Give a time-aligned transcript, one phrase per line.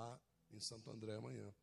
[0.00, 0.20] lá
[0.50, 1.54] em Santo André amanhã.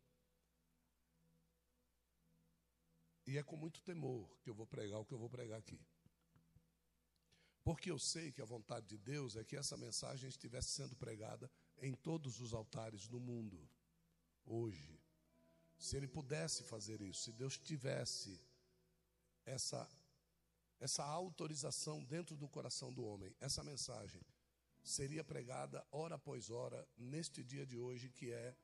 [3.25, 5.79] E é com muito temor que eu vou pregar o que eu vou pregar aqui.
[7.63, 11.51] Porque eu sei que a vontade de Deus é que essa mensagem estivesse sendo pregada
[11.79, 13.69] em todos os altares do mundo,
[14.45, 14.97] hoje.
[15.77, 18.41] Se Ele pudesse fazer isso, se Deus tivesse
[19.45, 19.87] essa,
[20.79, 24.25] essa autorização dentro do coração do homem, essa mensagem
[24.87, 28.55] seria pregada hora após hora neste dia de hoje, que é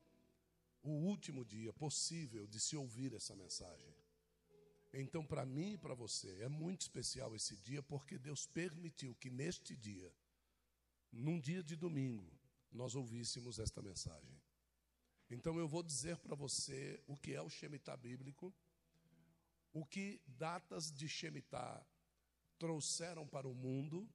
[0.82, 3.94] o último dia possível de se ouvir essa mensagem.
[4.92, 9.28] Então, para mim e para você, é muito especial esse dia, porque Deus permitiu que
[9.28, 10.12] neste dia,
[11.10, 12.30] num dia de domingo,
[12.70, 14.40] nós ouvíssemos esta mensagem.
[15.30, 18.54] Então, eu vou dizer para você o que é o Shemitah bíblico,
[19.72, 21.84] o que datas de Shemitah
[22.58, 24.08] trouxeram para o mundo,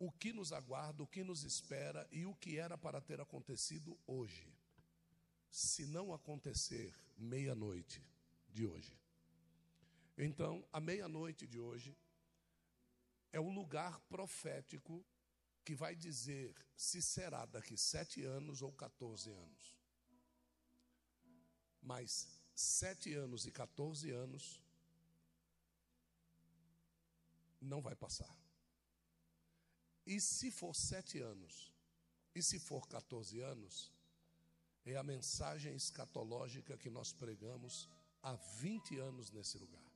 [0.00, 3.96] o que nos aguarda, o que nos espera e o que era para ter acontecido
[4.06, 4.50] hoje.
[5.50, 8.02] Se não acontecer meia-noite
[8.48, 8.98] de hoje.
[10.16, 11.94] Então, a meia-noite de hoje
[13.30, 15.04] é o lugar profético
[15.62, 19.76] que vai dizer se será daqui sete anos ou 14 anos.
[21.82, 24.64] Mas sete anos e 14 anos
[27.60, 28.39] não vai passar.
[30.10, 31.72] E se for sete anos,
[32.34, 33.92] e se for 14 anos,
[34.84, 37.88] é a mensagem escatológica que nós pregamos
[38.20, 39.88] há 20 anos nesse lugar.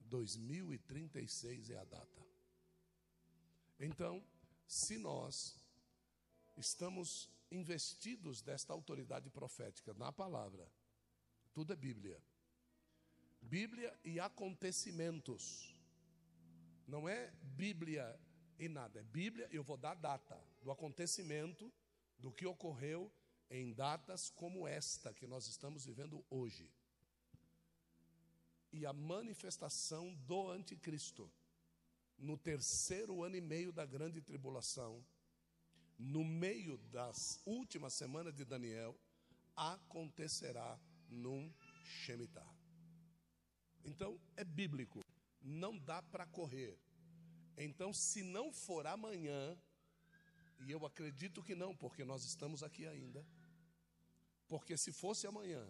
[0.00, 2.26] 2036 é a data.
[3.78, 4.26] Então,
[4.66, 5.54] se nós
[6.56, 10.68] estamos investidos desta autoridade profética na palavra,
[11.54, 12.20] tudo é Bíblia.
[13.40, 15.75] Bíblia e acontecimentos.
[16.86, 18.18] Não é Bíblia
[18.58, 21.72] e nada, é Bíblia, eu vou dar data do acontecimento,
[22.18, 23.12] do que ocorreu
[23.50, 26.70] em datas como esta que nós estamos vivendo hoje
[28.76, 31.30] e a manifestação do anticristo
[32.18, 35.04] no terceiro ano e meio da grande tribulação,
[35.98, 38.94] no meio das últimas semanas de Daniel,
[39.54, 41.50] acontecerá num
[41.82, 42.54] Shemitah.
[43.82, 45.02] Então, é bíblico,
[45.46, 46.76] não dá para correr.
[47.56, 49.56] Então, se não for amanhã,
[50.66, 53.24] e eu acredito que não, porque nós estamos aqui ainda,
[54.48, 55.66] porque se fosse amanhã,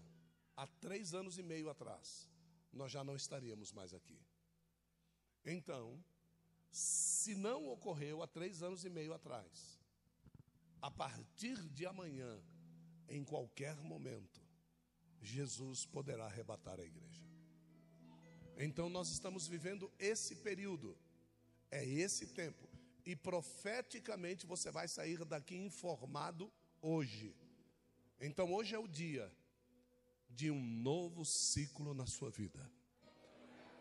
[0.57, 2.29] há três anos e meio atrás,
[2.73, 4.21] nós já não estaríamos mais aqui.
[5.45, 6.03] Então,
[6.71, 9.79] se não ocorreu há três anos e meio atrás,
[10.81, 12.43] a partir de amanhã,
[13.09, 14.41] em qualquer momento,
[15.21, 17.36] Jesus poderá arrebatar a igreja.
[18.57, 20.97] Então nós estamos vivendo esse período,
[21.71, 22.69] é esse tempo,
[23.05, 26.51] e profeticamente você vai sair daqui informado
[26.81, 27.35] hoje.
[28.21, 29.31] Então hoje é o dia
[30.31, 32.71] de um novo ciclo na sua vida.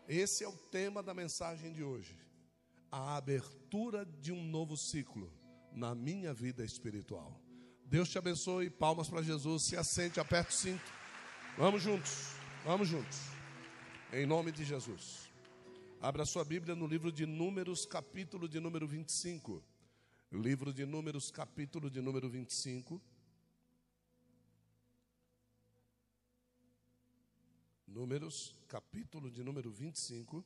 [0.08, 2.16] Esse é o tema da mensagem de hoje.
[2.90, 5.32] A abertura de um novo ciclo
[5.72, 7.40] na minha vida espiritual.
[7.84, 8.70] Deus te abençoe.
[8.70, 9.64] Palmas para Jesus.
[9.64, 10.92] Se assente, aperte o cinto.
[11.58, 12.32] Vamos juntos.
[12.64, 13.35] Vamos juntos.
[14.12, 15.28] Em nome de Jesus.
[16.00, 19.60] Abra sua Bíblia no livro de Números, capítulo de número 25.
[20.30, 23.02] Livro de Números, capítulo de número 25.
[27.88, 30.44] Números, capítulo de número 25.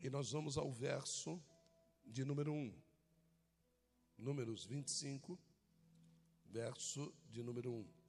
[0.00, 1.38] E nós vamos ao verso
[2.06, 2.74] de número 1.
[4.16, 5.38] Números 25,
[6.46, 8.01] verso de número 1.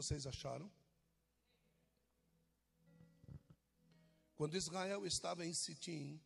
[0.00, 0.72] Vocês acharam?
[4.34, 6.18] Quando Israel estava em Sitim,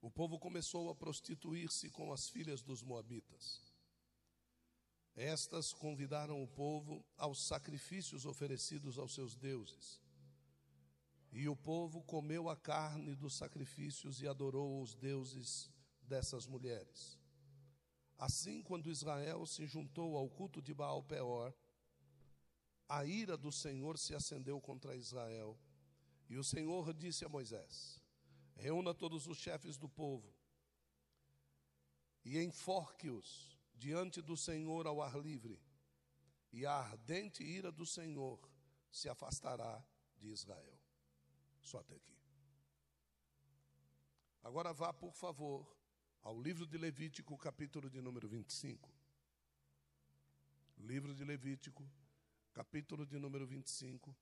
[0.00, 3.62] o povo começou a prostituir-se com as filhas dos moabitas.
[5.14, 10.00] Estas convidaram o povo aos sacrifícios oferecidos aos seus deuses.
[11.30, 17.18] E o povo comeu a carne dos sacrifícios e adorou os deuses dessas mulheres.
[18.16, 21.54] Assim, quando Israel se juntou ao culto de Baal Peor,
[22.90, 25.56] a ira do Senhor se acendeu contra Israel
[26.28, 28.02] e o Senhor disse a Moisés:
[28.56, 30.34] Reúna todos os chefes do povo
[32.24, 35.62] e enforque-os diante do Senhor ao ar livre,
[36.52, 38.40] e a ardente ira do Senhor
[38.90, 39.82] se afastará
[40.18, 40.76] de Israel.
[41.62, 42.18] Só até aqui.
[44.42, 45.64] Agora vá, por favor,
[46.22, 48.92] ao livro de Levítico, capítulo de número 25.
[50.78, 51.88] Livro de Levítico,
[52.52, 54.16] capítulo de número 25.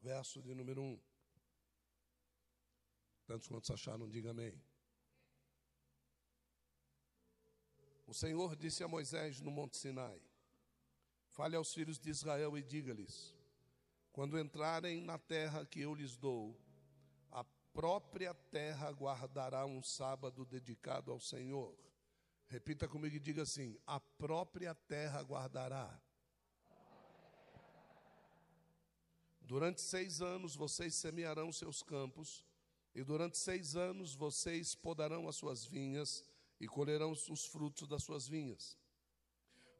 [0.00, 1.00] Verso de número 1.
[3.26, 4.62] Tantos quantos acharam, diga amém.
[8.06, 10.22] O Senhor disse a Moisés no Monte Sinai:
[11.30, 13.34] Fale aos filhos de Israel e diga-lhes:
[14.12, 16.56] Quando entrarem na terra que eu lhes dou,
[17.76, 21.76] própria terra guardará um sábado dedicado ao Senhor.
[22.48, 26.00] Repita comigo e diga assim: A própria terra guardará.
[29.42, 32.42] Durante seis anos vocês semearão seus campos,
[32.94, 36.24] e durante seis anos vocês podarão as suas vinhas
[36.58, 38.74] e colherão os frutos das suas vinhas.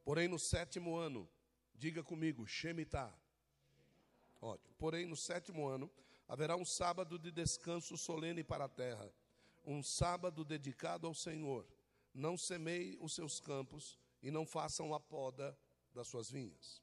[0.05, 1.27] Porém, no sétimo ano,
[1.73, 3.11] diga comigo, Shemitah.
[4.39, 4.75] Ótimo.
[4.77, 5.91] Porém, no sétimo ano,
[6.27, 9.11] haverá um sábado de descanso solene para a terra,
[9.65, 11.65] um sábado dedicado ao Senhor.
[12.13, 15.57] Não semeie os seus campos e não façam a poda
[15.93, 16.81] das suas vinhas.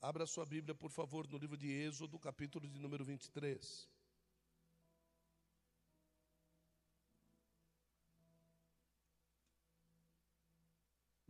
[0.00, 3.88] Abra sua Bíblia, por favor, no livro de Êxodo, capítulo de número 23.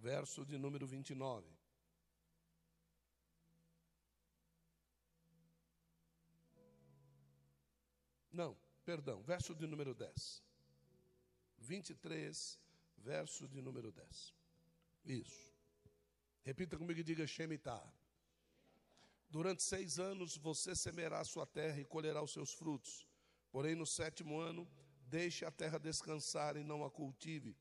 [0.01, 1.60] verso de número 29.
[8.41, 8.57] Não,
[8.87, 10.43] perdão, verso de número 10.
[11.59, 12.59] 23,
[12.97, 14.35] verso de número 10.
[15.05, 15.53] Isso.
[16.43, 17.87] Repita comigo e diga Shemitah.
[19.29, 23.07] Durante seis anos você semeará a sua terra e colherá os seus frutos.
[23.53, 24.67] Porém, no sétimo ano,
[25.07, 27.55] deixe a terra descansar e não a cultive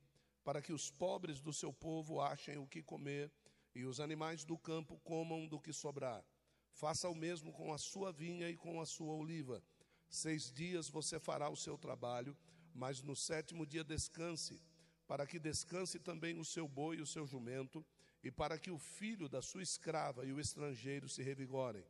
[0.46, 3.30] para que os pobres do seu povo achem o que comer
[3.76, 6.26] e os animais do campo comam do que sobrar.
[6.72, 9.62] Faça o mesmo com a sua vinha e com a sua oliva.
[10.10, 12.36] Seis dias você fará o seu trabalho,
[12.74, 14.60] mas no sétimo dia descanse,
[15.08, 17.86] para que descanse também o seu boi e o seu jumento,
[18.24, 21.86] e para que o filho da sua escrava e o estrangeiro se revigorem.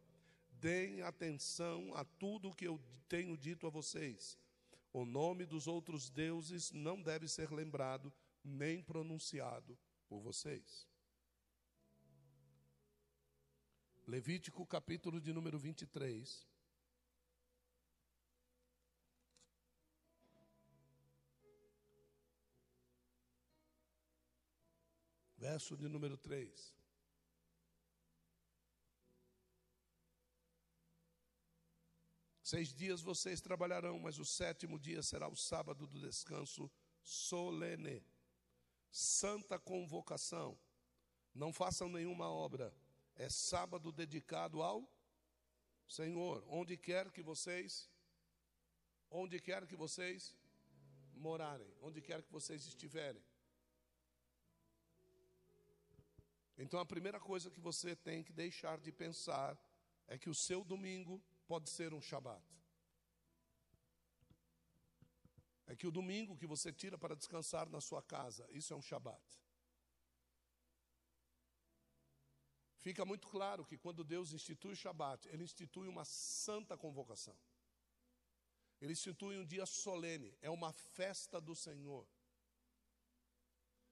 [0.51, 4.37] Deem atenção a tudo o que eu tenho dito a vocês.
[4.91, 8.11] O nome dos outros deuses não deve ser lembrado
[8.43, 9.77] nem pronunciado
[10.07, 10.87] por vocês.
[14.05, 16.47] Levítico capítulo de número 23.
[25.39, 26.73] Verso de número 3.
[32.43, 36.69] Seis dias vocês trabalharão, mas o sétimo dia será o sábado do descanso
[37.01, 38.03] solene
[38.91, 40.59] santa convocação.
[41.33, 42.73] Não façam nenhuma obra.
[43.15, 44.85] É sábado dedicado ao
[45.87, 46.43] Senhor.
[46.49, 47.89] Onde quer que vocês,
[49.09, 50.35] onde quer que vocês
[51.13, 53.23] morarem, onde quer que vocês estiverem.
[56.59, 59.57] Então a primeira coisa que você tem que deixar de pensar
[60.07, 62.45] é que o seu domingo pode ser um Shabat.
[65.69, 68.81] é que o domingo que você tira para descansar na sua casa, isso é um
[68.81, 69.23] Shabat.
[72.79, 77.37] Fica muito claro que quando Deus institui o Shabat, Ele institui uma santa convocação.
[78.81, 82.07] Ele institui um dia solene, é uma festa do Senhor.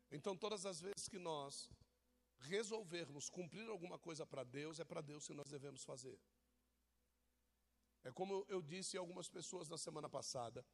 [0.10, 1.70] Então, todas as vezes que nós
[2.40, 6.20] resolvermos cumprir alguma coisa para Deus, é para Deus que nós devemos fazer.
[8.04, 10.66] É como eu disse a algumas pessoas na semana passada: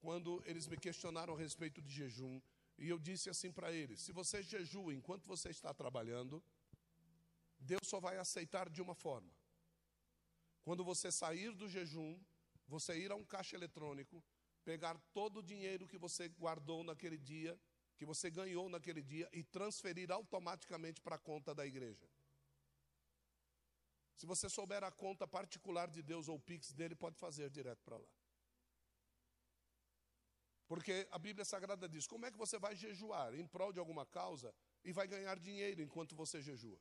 [0.00, 2.40] quando eles me questionaram a respeito de jejum,
[2.78, 6.42] e eu disse assim para eles: se você jejua enquanto você está trabalhando,
[7.58, 9.30] Deus só vai aceitar de uma forma.
[10.62, 12.18] Quando você sair do jejum,
[12.66, 14.22] você ir a um caixa eletrônico,
[14.64, 17.58] pegar todo o dinheiro que você guardou naquele dia,
[18.00, 22.08] que você ganhou naquele dia e transferir automaticamente para a conta da igreja.
[24.16, 27.82] Se você souber a conta particular de Deus ou o Pix dele, pode fazer direto
[27.82, 28.08] para lá.
[30.66, 34.06] Porque a Bíblia Sagrada diz: como é que você vai jejuar em prol de alguma
[34.06, 36.80] causa e vai ganhar dinheiro enquanto você jejua?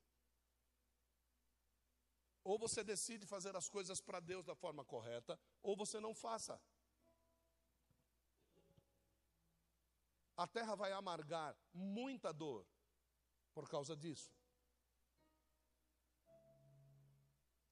[2.46, 6.58] Ou você decide fazer as coisas para Deus da forma correta, ou você não faça.
[10.44, 12.66] A terra vai amargar muita dor
[13.54, 14.32] por causa disso.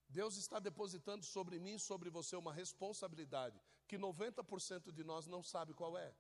[0.10, 3.58] Deus está depositando sobre mim e sobre você uma responsabilidade
[3.88, 6.14] que 90% de nós não sabe qual é.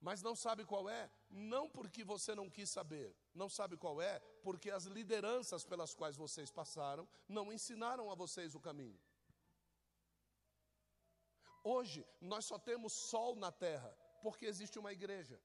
[0.00, 4.20] Mas não sabe qual é, não porque você não quis saber, não sabe qual é,
[4.42, 8.98] porque as lideranças pelas quais vocês passaram não ensinaram a vocês o caminho.
[11.62, 15.40] Hoje, nós só temos sol na terra porque existe uma igreja.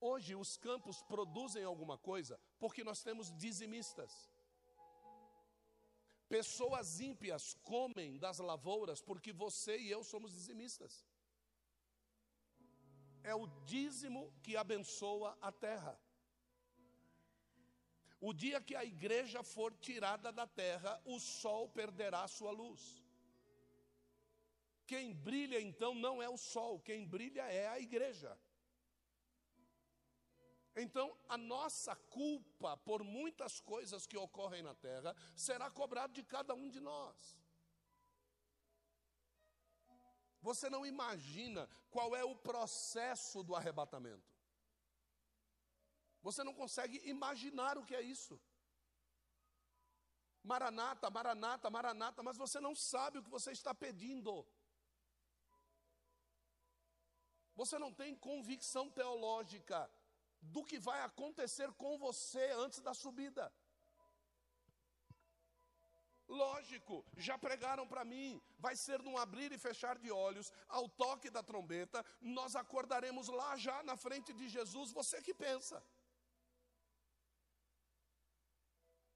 [0.00, 4.12] Hoje, os campos produzem alguma coisa porque nós temos dizimistas.
[6.28, 11.06] Pessoas ímpias comem das lavouras porque você e eu somos dizimistas.
[13.22, 15.98] É o dízimo que abençoa a terra.
[18.20, 23.03] O dia que a igreja for tirada da terra, o sol perderá sua luz.
[24.86, 28.38] Quem brilha então não é o sol, quem brilha é a igreja.
[30.76, 36.52] Então, a nossa culpa por muitas coisas que ocorrem na terra será cobrada de cada
[36.54, 37.38] um de nós.
[40.42, 44.34] Você não imagina qual é o processo do arrebatamento.
[46.22, 48.38] Você não consegue imaginar o que é isso.
[50.42, 54.46] Maranata, maranata, maranata, mas você não sabe o que você está pedindo.
[57.54, 59.90] Você não tem convicção teológica
[60.40, 63.52] do que vai acontecer com você antes da subida.
[66.26, 71.30] Lógico, já pregaram para mim, vai ser num abrir e fechar de olhos, ao toque
[71.30, 75.82] da trombeta, nós acordaremos lá já na frente de Jesus, você que pensa.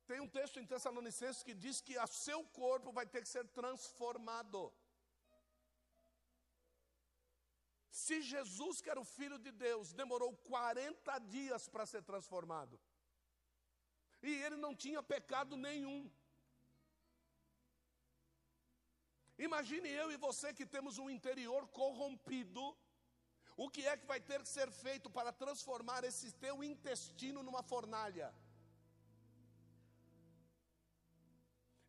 [0.06, 3.46] Tem um texto em Tessalonicenses que diz que a seu corpo vai ter que ser
[3.48, 4.72] transformado.
[8.04, 12.78] Se Jesus, que era o Filho de Deus, demorou 40 dias para ser transformado,
[14.22, 16.00] e ele não tinha pecado nenhum.
[19.46, 22.64] Imagine eu e você que temos um interior corrompido,
[23.64, 27.64] o que é que vai ter que ser feito para transformar esse teu intestino numa
[27.64, 28.28] fornalha?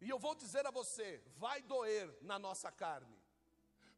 [0.02, 1.10] E eu vou dizer a você:
[1.46, 3.19] vai doer na nossa carne.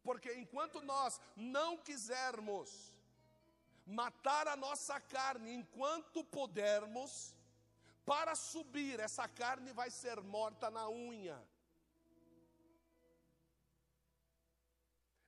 [0.03, 2.96] Porque enquanto nós não quisermos
[3.86, 7.36] matar a nossa carne enquanto pudermos,
[8.05, 11.39] para subir, essa carne vai ser morta na unha.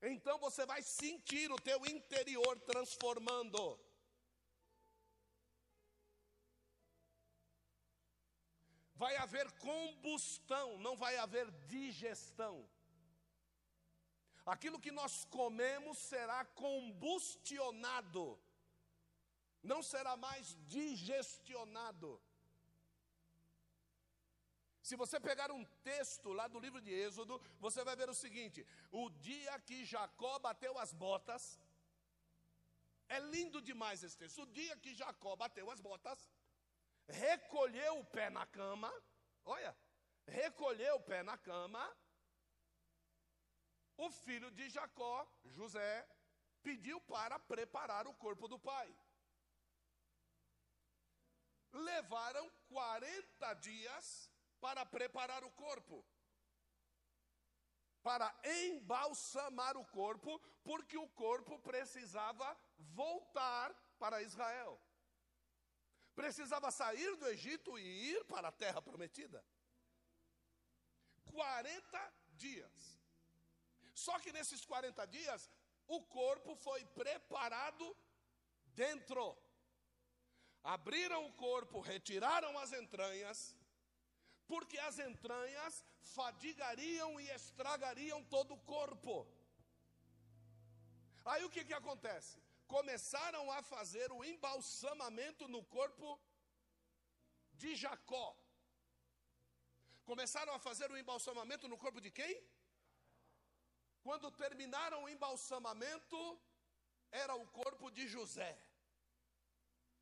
[0.01, 3.79] Então você vai sentir o teu interior transformando.
[8.95, 12.69] Vai haver combustão, não vai haver digestão.
[14.45, 18.37] Aquilo que nós comemos será combustionado,
[19.61, 22.21] não será mais digestionado.
[24.81, 28.67] Se você pegar um texto lá do livro de Êxodo, você vai ver o seguinte:
[28.91, 31.57] o dia que Jacó bateu as botas,
[33.07, 34.41] é lindo demais esse texto.
[34.41, 36.29] O dia que Jacó bateu as botas,
[37.07, 38.91] recolheu o pé na cama,
[39.45, 39.73] olha,
[40.27, 41.81] recolheu o pé na cama,
[44.05, 46.07] o filho de Jacó, José,
[46.61, 48.89] pediu para preparar o corpo do pai.
[51.71, 54.29] Levaram 40 dias
[54.59, 56.05] para preparar o corpo,
[58.01, 64.79] para embalsamar o corpo, porque o corpo precisava voltar para Israel.
[66.13, 69.43] Precisava sair do Egito e ir para a terra prometida.
[71.25, 72.92] 40 dias.
[73.93, 75.49] Só que nesses 40 dias,
[75.87, 77.95] o corpo foi preparado
[78.75, 79.37] dentro.
[80.63, 83.55] Abriram o corpo, retiraram as entranhas,
[84.47, 89.27] porque as entranhas fadigariam e estragariam todo o corpo.
[91.25, 92.41] Aí o que, que acontece?
[92.67, 96.19] Começaram a fazer o embalsamamento no corpo
[97.53, 98.37] de Jacó.
[100.03, 102.33] Começaram a fazer o embalsamamento no corpo de quem?
[104.03, 106.19] Quando terminaram o embalsamamento,
[107.09, 108.51] era o corpo de José.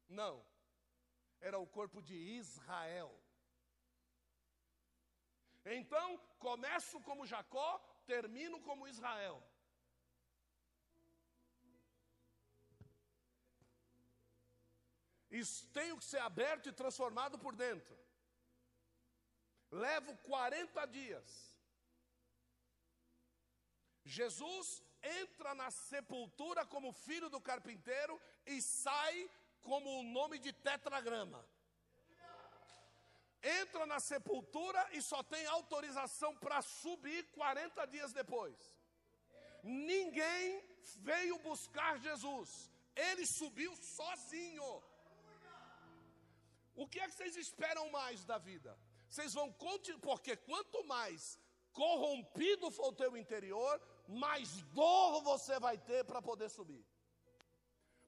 [0.08, 0.43] Não,
[1.39, 3.12] era o corpo de Israel.
[5.63, 7.77] Então, começo como Jacó,
[8.08, 9.38] termino como Israel.
[15.72, 17.98] Tenho que ser aberto e transformado por dentro.
[19.72, 21.50] Levo 40 dias
[24.03, 29.29] Jesus entra na sepultura como filho do carpinteiro e sai
[29.62, 31.46] como o nome de tetragrama.
[33.43, 38.55] Entra na sepultura e só tem autorização para subir 40 dias depois.
[39.63, 40.63] Ninguém
[40.98, 44.84] veio buscar Jesus, ele subiu sozinho.
[46.75, 48.77] O que é que vocês esperam mais da vida?
[49.10, 51.39] Vocês vão continuar, porque quanto mais
[51.74, 53.81] corrompido for o teu interior,
[54.12, 56.86] mais dor você vai ter para poder subir.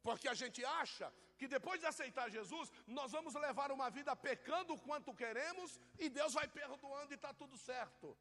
[0.01, 4.77] Porque a gente acha que depois de aceitar Jesus, nós vamos levar uma vida pecando
[4.77, 8.17] quanto queremos e Deus vai perdoando e está tudo certo.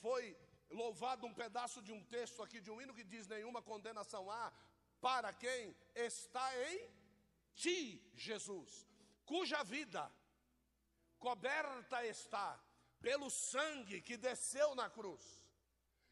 [0.00, 0.36] Foi
[0.70, 4.52] louvado um pedaço de um texto aqui de um hino que diz: Nenhuma condenação há
[5.00, 6.90] para quem está em
[7.54, 8.86] ti, Jesus,
[9.24, 10.10] cuja vida
[11.18, 12.60] coberta está
[13.00, 15.41] pelo sangue que desceu na cruz.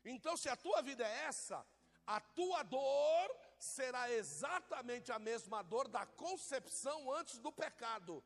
[0.05, 1.67] Então, se a tua vida é essa,
[2.07, 8.25] a tua dor será exatamente a mesma dor da concepção antes do pecado.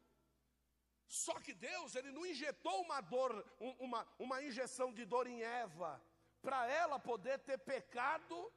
[1.06, 6.02] Só que Deus, Ele não injetou uma dor, uma, uma injeção de dor em Eva,
[6.40, 8.52] para ela poder ter pecado,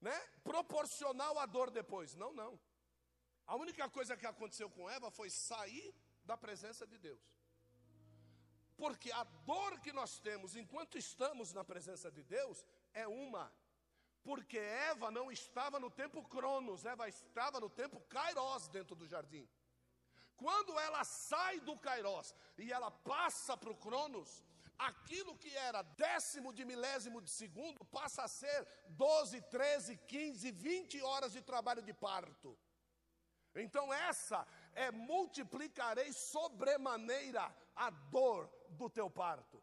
[0.00, 2.14] né, proporcional à dor depois.
[2.14, 2.58] Não, não.
[3.46, 7.20] A única coisa que aconteceu com Eva foi sair da presença de Deus.
[8.82, 13.52] Porque a dor que nós temos enquanto estamos na presença de Deus é uma.
[14.22, 19.46] Porque Eva não estava no tempo Cronos, Eva estava no tempo Kairos dentro do jardim.
[20.34, 24.42] Quando ela sai do Kairos e ela passa para o Cronos,
[24.78, 31.02] aquilo que era décimo de milésimo de segundo passa a ser 12, 13, 15, 20
[31.02, 32.58] horas de trabalho de parto.
[33.54, 37.44] Então, essa é multiplicarei sobremaneira
[37.76, 39.62] a dor do teu parto.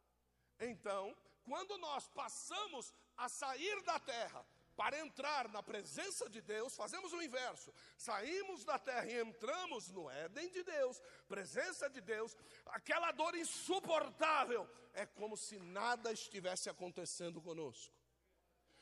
[0.60, 4.46] Então, quando nós passamos a sair da terra
[4.76, 7.74] para entrar na presença de Deus, fazemos o inverso.
[7.98, 12.36] Saímos da terra e entramos no Éden de Deus, presença de Deus,
[12.68, 17.96] aquela dor insuportável, é como se nada estivesse acontecendo conosco.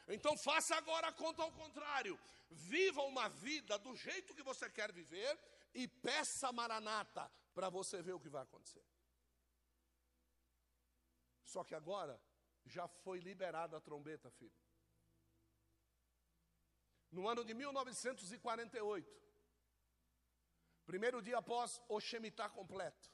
[0.08, 2.20] Então faça agora a conta ao contrário.
[2.50, 5.39] Viva uma vida do jeito que você quer viver
[5.74, 8.84] e peça maranata para você ver o que vai acontecer.
[11.46, 12.20] Só que agora
[12.66, 14.60] já foi liberada a trombeta, filho.
[17.12, 19.22] No ano de 1948,
[20.86, 23.10] primeiro dia após o Shemitah completo,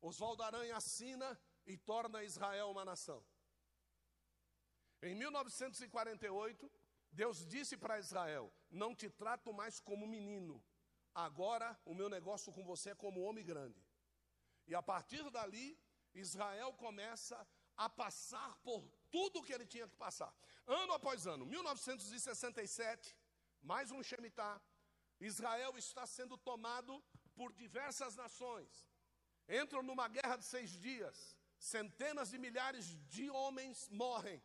[0.00, 1.28] Oswaldo Aranha assina
[1.66, 3.24] e torna Israel uma nação.
[5.02, 6.70] Em 1948,
[7.10, 10.62] Deus disse para Israel: Não te trato mais como menino,
[11.14, 13.82] agora o meu negócio com você é como homem grande.
[14.66, 15.76] E a partir dali,
[16.14, 20.34] Israel começa a passar por tudo que ele tinha que passar.
[20.66, 23.16] Ano após ano, 1967,
[23.62, 24.60] mais um Shemitah,
[25.20, 27.02] Israel está sendo tomado
[27.34, 28.88] por diversas nações.
[29.48, 34.42] Entram numa guerra de seis dias, centenas de milhares de homens morrem.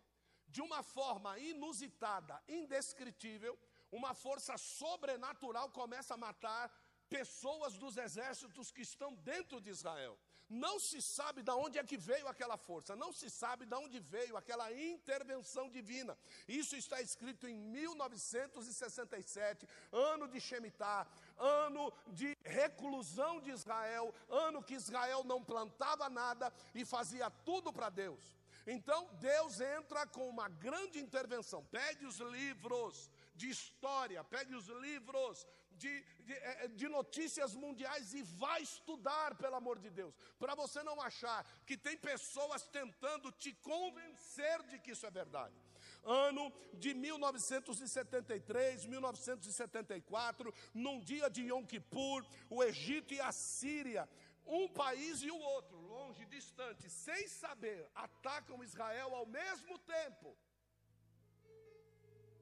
[0.47, 3.60] De uma forma inusitada, indescritível,
[3.91, 6.71] uma força sobrenatural começa a matar
[7.10, 10.17] pessoas dos exércitos que estão dentro de Israel.
[10.50, 14.00] Não se sabe de onde é que veio aquela força, não se sabe de onde
[14.00, 16.18] veio aquela intervenção divina.
[16.48, 24.76] Isso está escrito em 1967, ano de Shemitah, ano de reclusão de Israel, ano que
[24.76, 28.36] Israel não plantava nada e fazia tudo para Deus.
[28.66, 31.66] Então Deus entra com uma grande intervenção.
[31.66, 35.46] Pegue os livros de história, pegue os livros
[35.84, 35.93] de,
[36.28, 40.82] de, é, é, de, notícias mundiais e vá estudar, pelo amor de Deus, para você
[40.89, 45.56] não achar que tem pessoas tentando te convencer de que isso é verdade.
[46.04, 54.08] Ano de 1973, 1974, num dia de Yom Kippur, o Egito e a Síria,
[54.46, 60.38] um país e o outro, longe, distante, sem saber, atacam Israel ao mesmo tempo.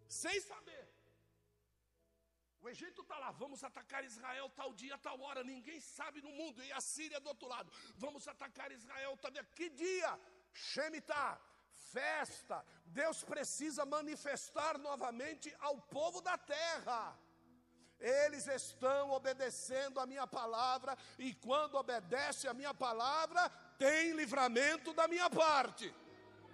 [0.08, 0.91] Sem saber.
[2.62, 6.64] O Egito está lá, vamos atacar Israel tal dia, tal hora, ninguém sabe no mundo,
[6.64, 10.20] e a Síria do outro lado, vamos atacar Israel tal dia, que dia?
[10.54, 11.42] Shemitah,
[11.92, 17.18] festa, Deus precisa manifestar novamente ao povo da terra.
[18.00, 25.08] Eles estão obedecendo a minha palavra, e quando obedece a minha palavra, tem livramento da
[25.08, 25.94] minha parte.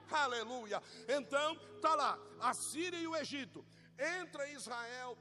[0.10, 0.82] Aleluia.
[1.08, 3.66] Então, está lá, a Síria e o Egito.
[3.98, 5.18] Entra Israel,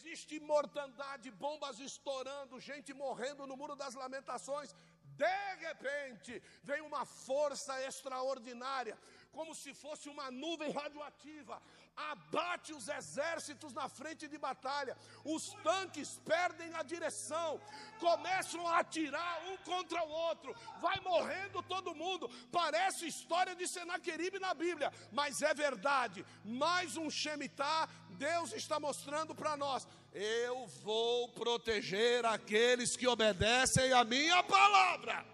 [0.00, 4.74] existe mortandade, bombas estourando, gente morrendo no Muro das Lamentações.
[5.22, 8.98] De repente, vem uma força extraordinária,
[9.30, 11.60] como se fosse uma nuvem radioativa,
[11.96, 17.60] abate os exércitos na frente de batalha, os tanques perdem a direção,
[17.98, 22.28] começam a atirar um contra o outro, vai morrendo todo mundo.
[22.50, 26.24] Parece história de Senaqueribe na Bíblia, mas é verdade.
[26.44, 34.02] Mais um Shemitah, Deus está mostrando para nós: eu vou proteger aqueles que obedecem a
[34.04, 35.24] minha palavra.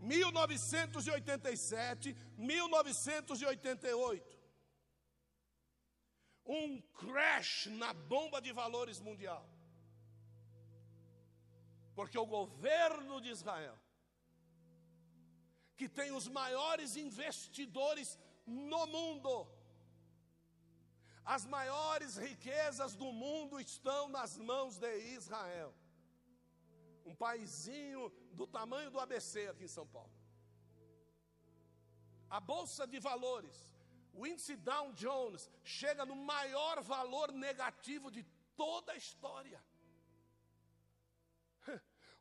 [0.00, 4.37] 1987, 1988.
[6.48, 9.46] Um crash na bomba de valores mundial.
[11.94, 13.76] Porque o governo de Israel,
[15.76, 19.46] que tem os maiores investidores no mundo,
[21.24, 25.74] as maiores riquezas do mundo estão nas mãos de Israel.
[27.04, 30.10] Um paizinho do tamanho do ABC aqui em São Paulo.
[32.30, 33.67] A bolsa de valores,
[34.18, 38.22] o índice Dow Jones, chega no maior valor negativo de
[38.56, 39.60] toda a história.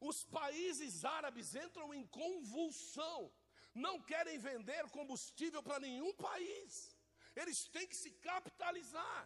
[0.09, 3.31] Os países árabes entram em convulsão,
[3.73, 6.95] não querem vender combustível para nenhum país,
[7.35, 9.23] eles têm que se capitalizar.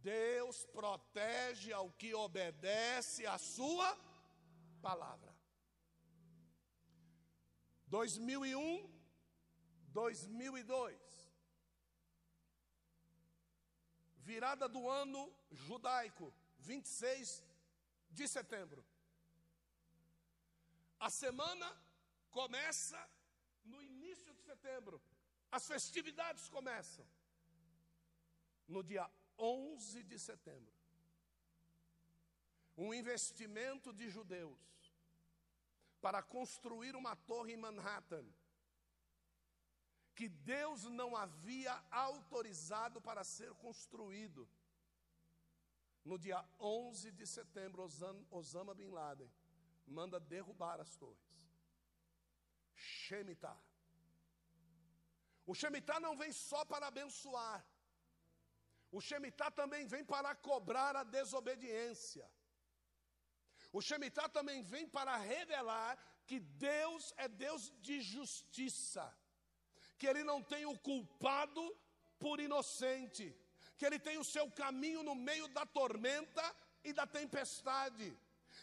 [0.01, 3.99] Deus protege ao que obedece a sua
[4.81, 5.35] palavra.
[7.87, 8.94] 2001,
[9.95, 10.99] 2002.
[14.17, 17.45] Virada do ano judaico, 26
[18.11, 18.85] de setembro.
[20.99, 21.69] A semana
[22.31, 23.01] começa
[23.65, 25.01] no início de setembro.
[25.51, 27.07] As festividades começam
[28.67, 30.73] no dia 11 de setembro,
[32.77, 34.59] um investimento de judeus
[36.01, 38.25] para construir uma torre em Manhattan,
[40.15, 44.49] que Deus não havia autorizado para ser construído.
[46.05, 47.89] No dia 11 de setembro,
[48.31, 49.31] Osama Bin Laden
[49.87, 51.35] manda derrubar as torres.
[52.75, 53.59] Shemitah.
[55.47, 57.65] O Shemitah não vem só para abençoar,
[58.97, 62.27] o Shemitah também vem para cobrar a desobediência.
[63.73, 65.93] O Shemitah também vem para revelar
[66.29, 69.05] que Deus é Deus de justiça,
[69.99, 71.63] que Ele não tem o culpado
[72.19, 73.35] por inocente,
[73.77, 76.45] que Ele tem o seu caminho no meio da tormenta
[76.83, 78.17] e da tempestade,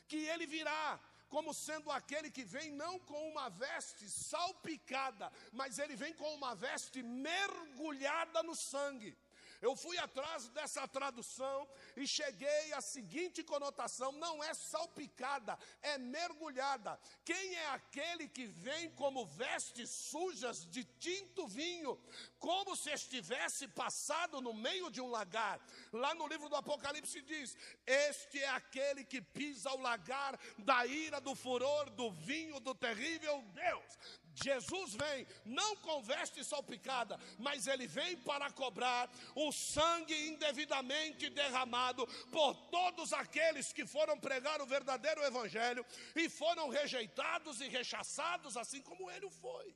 [0.07, 0.99] que Ele virá
[1.31, 6.53] como sendo aquele que vem não com uma veste salpicada, mas Ele vem com uma
[6.53, 9.17] veste mergulhada no sangue.
[9.61, 16.99] Eu fui atrás dessa tradução e cheguei à seguinte conotação: não é salpicada, é mergulhada.
[17.23, 21.99] Quem é aquele que vem como vestes sujas de tinto vinho,
[22.39, 25.59] como se estivesse passado no meio de um lagar?
[25.93, 31.21] Lá no livro do Apocalipse diz: Este é aquele que pisa o lagar da ira,
[31.21, 33.99] do furor, do vinho, do terrível Deus.
[34.33, 42.05] Jesus vem não com veste salpicada, mas ele vem para cobrar o sangue indevidamente derramado
[42.31, 48.81] por todos aqueles que foram pregar o verdadeiro evangelho e foram rejeitados e rechaçados, assim
[48.81, 49.75] como ele foi.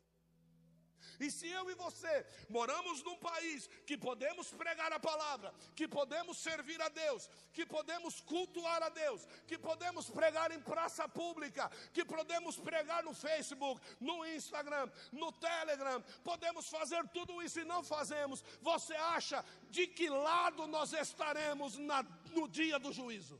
[1.19, 6.37] E se eu e você moramos num país que podemos pregar a palavra, que podemos
[6.37, 12.03] servir a Deus, que podemos cultuar a Deus, que podemos pregar em praça pública, que
[12.03, 18.43] podemos pregar no Facebook, no Instagram, no Telegram, podemos fazer tudo isso e não fazemos,
[18.61, 23.39] você acha de que lado nós estaremos na, no dia do juízo?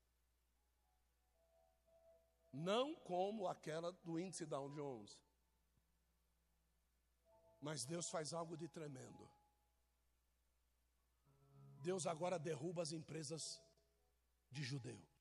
[2.51, 5.21] Não como aquela do índice Dow Jones.
[7.61, 9.29] Mas Deus faz algo de tremendo.
[11.83, 13.61] Deus agora derruba as empresas
[14.51, 15.17] de judeus.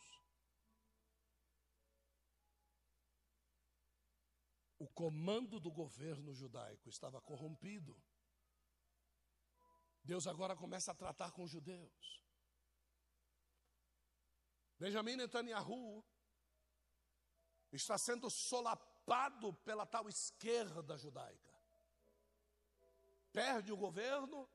[4.77, 7.95] O comando do governo judaico estava corrompido.
[10.03, 12.23] Deus agora começa a tratar com os judeus.
[14.77, 16.05] Benjamin Netanyahu
[17.71, 21.55] está sendo solapado pela tal esquerda judaica.
[23.31, 24.49] Perde o governo,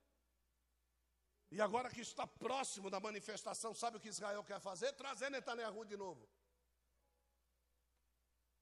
[1.51, 4.93] e agora que está próximo da manifestação, sabe o que Israel quer fazer?
[4.93, 6.29] Trazer Netanyahu de novo.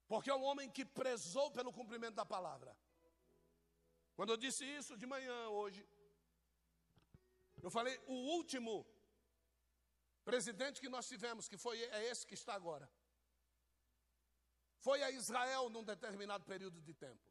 [0.06, 2.74] Porque é um homem que prezou pelo cumprimento da palavra.
[4.16, 5.86] Quando eu disse isso de manhã hoje,
[7.62, 8.86] eu falei, o último
[10.24, 12.90] presidente que nós tivemos, que foi é esse que está agora,
[14.78, 17.26] foi a Israel num determinado período de tempo.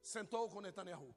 [0.00, 1.14] Sentou com Netanyahu.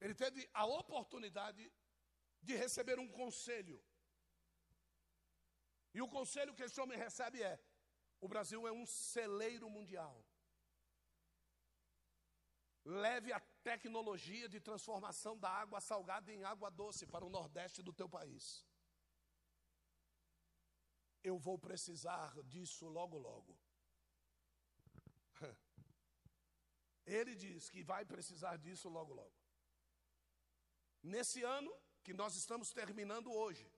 [0.00, 1.72] Ele teve a oportunidade
[2.42, 3.82] de receber um conselho.
[5.94, 7.58] E o conselho que esse homem recebe é:
[8.20, 10.24] o Brasil é um celeiro mundial.
[12.84, 17.92] Leve a tecnologia de transformação da água salgada em água doce para o nordeste do
[17.92, 18.64] teu país.
[21.22, 23.58] Eu vou precisar disso logo, logo.
[27.04, 29.45] Ele diz que vai precisar disso logo, logo.
[31.02, 33.70] Nesse ano que nós estamos terminando hoje,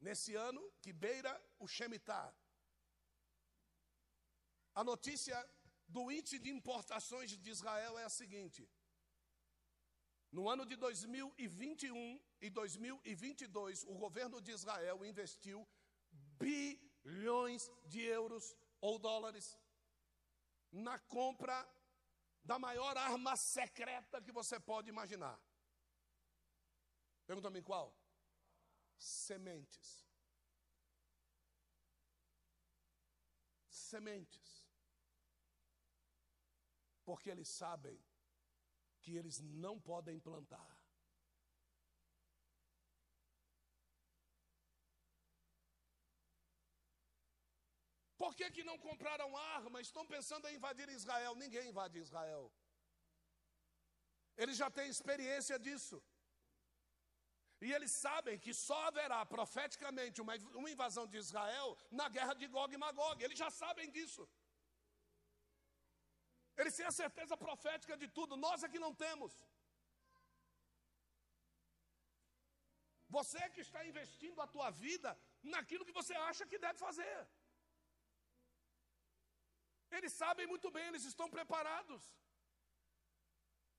[0.00, 2.34] nesse ano que beira o Shemitah,
[4.74, 5.36] a notícia
[5.88, 8.68] do índice de importações de Israel é a seguinte:
[10.30, 15.66] no ano de 2021 e 2022, o governo de Israel investiu
[16.38, 19.58] bilhões de euros ou dólares
[20.70, 21.56] na compra
[22.46, 25.38] da maior arma secreta que você pode imaginar.
[27.26, 27.92] Pergunta-me qual?
[28.96, 30.06] Sementes.
[33.68, 34.66] Sementes.
[37.04, 38.00] Porque eles sabem
[39.00, 40.75] que eles não podem plantar.
[48.26, 49.80] Por que, que não compraram arma?
[49.80, 51.32] Estão pensando em invadir Israel.
[51.42, 52.44] Ninguém invade Israel.
[54.42, 55.96] Eles já têm experiência disso.
[57.66, 61.68] E eles sabem que só haverá profeticamente uma, uma invasão de Israel
[62.00, 63.22] na guerra de Gog e Magog.
[63.22, 64.24] Eles já sabem disso.
[66.60, 69.32] Eles têm a certeza profética de tudo, nós é que não temos.
[73.18, 75.10] Você que está investindo a tua vida
[75.56, 77.18] naquilo que você acha que deve fazer.
[79.90, 82.02] Eles sabem muito bem, eles estão preparados.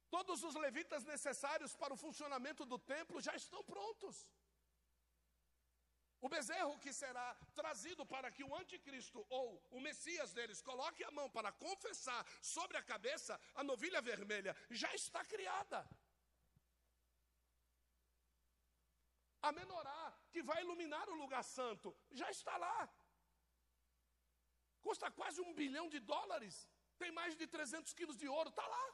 [0.10, 4.18] Todos os levitas necessários para o funcionamento do templo já estão prontos.
[6.20, 11.12] O bezerro que será trazido para que o anticristo ou o Messias deles coloque a
[11.12, 15.88] mão para confessar sobre a cabeça a novilha vermelha já está criada.
[19.42, 22.90] A menorá que vai iluminar o lugar santo já está lá.
[24.88, 26.56] Custa quase um bilhão de dólares.
[27.02, 28.86] Tem mais de 300 quilos de ouro, está lá.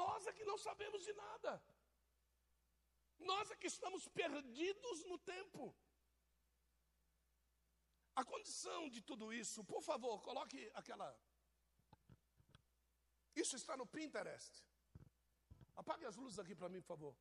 [0.00, 1.52] Nós é que não sabemos de nada.
[3.30, 5.62] Nós é que estamos perdidos no tempo.
[8.20, 11.08] A condição de tudo isso, por favor, coloque aquela.
[13.42, 14.54] Isso está no Pinterest.
[15.76, 17.14] Apague as luzes aqui para mim, por favor.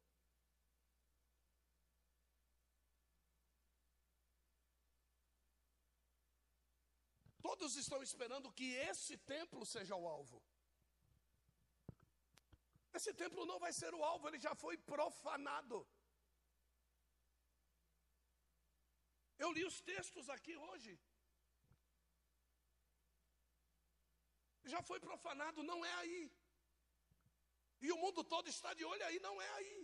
[7.48, 10.38] Todos estão esperando que esse templo seja o alvo.
[12.98, 15.78] Esse templo não vai ser o alvo, ele já foi profanado.
[19.44, 20.94] Eu li os textos aqui hoje.
[24.74, 26.24] Já foi profanado, não é aí.
[27.86, 29.78] E o mundo todo está de olho aí, não é aí.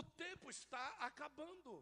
[0.00, 1.72] O tempo está acabando.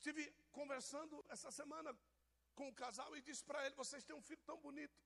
[0.00, 0.24] Estive
[0.58, 1.90] conversando essa semana
[2.58, 4.98] com o casal e disse para ele: Vocês têm um filho tão bonito.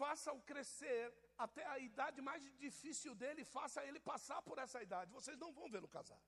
[0.00, 1.00] Faça-o crescer
[1.44, 5.16] até a idade mais difícil dele, faça ele passar por essa idade.
[5.18, 6.20] Vocês não vão no casar.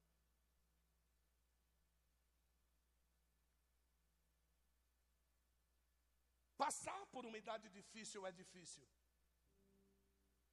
[6.65, 8.87] Passar por uma idade difícil é difícil.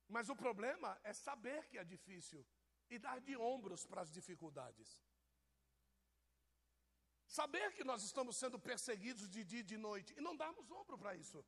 [0.10, 2.46] Mas o problema é saber que é difícil
[2.90, 4.90] e dar de ombros para as dificuldades.
[7.38, 10.98] Saber que nós estamos sendo perseguidos de dia e de noite e não darmos ombro
[11.02, 11.40] para isso.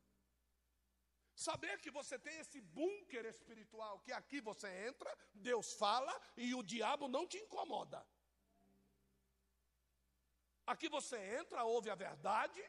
[1.45, 6.63] Saber que você tem esse bunker espiritual, que aqui você entra, Deus fala e o
[6.73, 7.99] diabo não te incomoda.
[10.73, 12.63] Aqui você entra, ouve a verdade,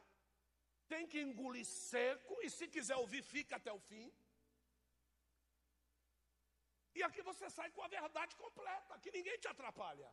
[0.88, 4.06] tem que engolir seco e se quiser ouvir, fica até o fim.
[6.96, 10.10] E aqui você sai com a verdade completa, que ninguém te atrapalha.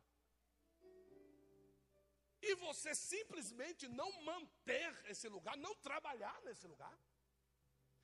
[2.48, 6.96] E você simplesmente não manter esse lugar, não trabalhar nesse lugar.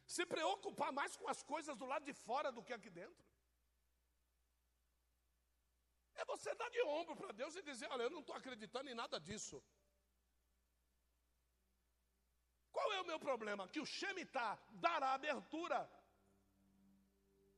[0.06, 3.24] Se preocupar mais com as coisas do lado de fora do que aqui dentro.
[6.14, 8.94] É você dar de ombro para Deus e dizer: Olha, eu não estou acreditando em
[9.02, 9.62] nada disso.
[12.72, 13.68] Qual é o meu problema?
[13.68, 15.78] Que o Shemitah dará abertura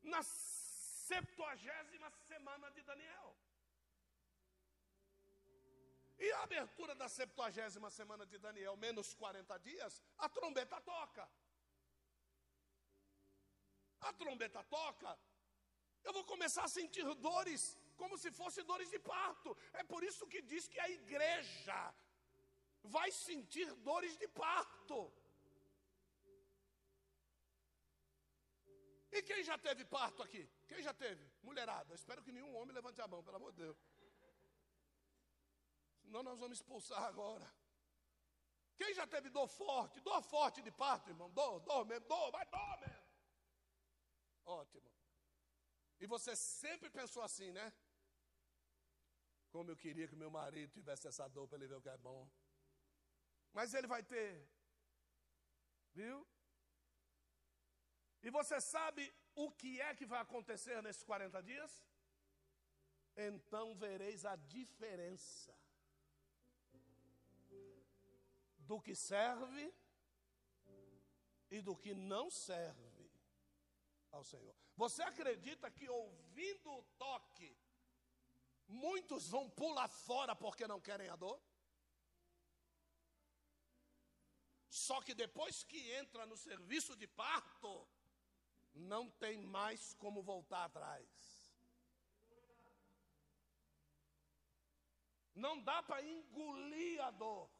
[0.02, 3.36] na septuagésima semana de Daniel.
[6.24, 11.26] E a abertura da septuagésima semana de Daniel, menos 40 dias, a trombeta toca.
[14.09, 15.18] A trombeta toca,
[16.04, 17.62] eu vou começar a sentir dores,
[17.96, 19.56] como se fossem dores de parto.
[19.72, 21.94] É por isso que diz que a igreja
[22.83, 25.12] vai sentir dores de parto.
[29.12, 30.48] E quem já teve parto aqui?
[30.68, 31.24] Quem já teve?
[31.42, 31.94] Mulherada.
[31.94, 33.76] Espero que nenhum homem levante a mão, pelo amor de Deus.
[36.11, 37.49] Senão nós vamos expulsar agora.
[38.77, 40.01] Quem já teve dor forte?
[40.01, 41.31] Dor forte de parto, irmão?
[41.31, 43.05] Dor, dor mesmo, dor, vai dor mesmo.
[44.44, 44.90] Ótimo.
[46.01, 47.73] E você sempre pensou assim, né?
[49.51, 51.96] Como eu queria que meu marido tivesse essa dor para ele ver o que é
[52.09, 52.29] bom.
[53.53, 54.51] Mas ele vai ter.
[55.92, 56.27] Viu?
[58.20, 61.73] E você sabe o que é que vai acontecer nesses 40 dias?
[63.16, 65.55] Então vereis a diferença
[68.70, 69.64] do que serve
[71.50, 73.11] e do que não serve
[74.12, 74.54] ao Senhor.
[74.76, 77.50] Você acredita que ouvindo o toque,
[78.68, 81.42] muitos vão pular fora porque não querem a dor?
[84.68, 87.88] Só que depois que entra no serviço de parto,
[88.72, 91.09] não tem mais como voltar atrás.
[95.35, 97.50] Não dá para engolir a dor.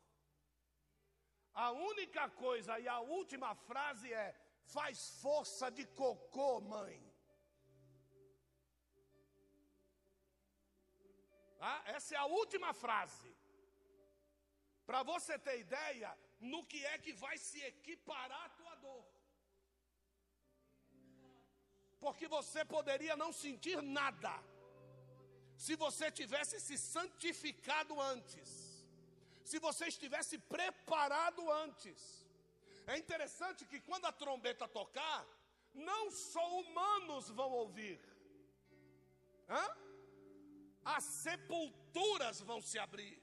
[1.55, 4.35] A única coisa e a última frase é:
[4.65, 7.11] faz força de cocô, mãe.
[11.61, 13.37] Ah, essa é a última frase.
[14.87, 19.05] Para você ter ideia, no que é que vai se equiparar a tua dor.
[21.99, 24.33] Porque você poderia não sentir nada,
[25.55, 28.69] se você tivesse se santificado antes,
[29.51, 31.99] se você estivesse preparado antes.
[32.93, 35.21] É interessante que quando a trombeta tocar,
[35.91, 37.99] não só humanos vão ouvir,
[39.57, 39.67] Hã?
[40.97, 43.17] as sepulturas vão se abrir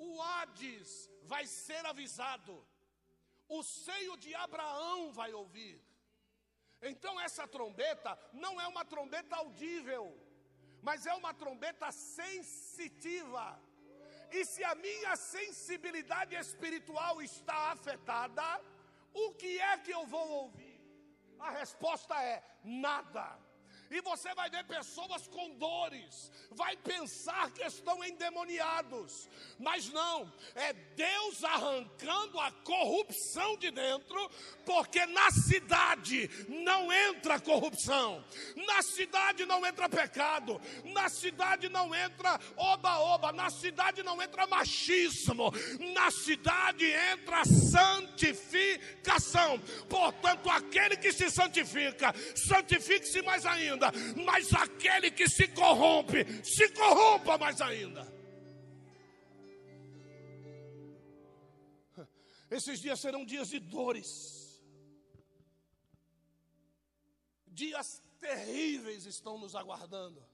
[0.00, 2.54] o Hades vai ser avisado,
[3.56, 5.76] o seio de Abraão vai ouvir.
[6.90, 10.04] Então, essa trombeta não é uma trombeta audível,
[10.80, 13.44] mas é uma trombeta sensitiva.
[14.30, 18.60] E se a minha sensibilidade espiritual está afetada,
[19.12, 20.80] o que é que eu vou ouvir?
[21.38, 23.38] A resposta é nada
[23.90, 30.72] e você vai ver pessoas com dores, vai pensar que estão endemoniados, mas não, é
[30.72, 34.30] Deus arrancando a corrupção de dentro,
[34.64, 38.24] porque na cidade não entra corrupção,
[38.54, 45.52] na cidade não entra pecado, na cidade não entra oba-oba, na cidade não entra machismo,
[45.94, 49.58] na cidade entra santificação.
[49.88, 56.68] Portanto, aquele que se santifica, santifique-se mais ainda ainda, mas aquele que se corrompe, se
[56.70, 58.06] corrompa mais ainda.
[62.50, 64.60] Esses dias serão dias de dores,
[67.46, 70.28] dias terríveis estão nos aguardando.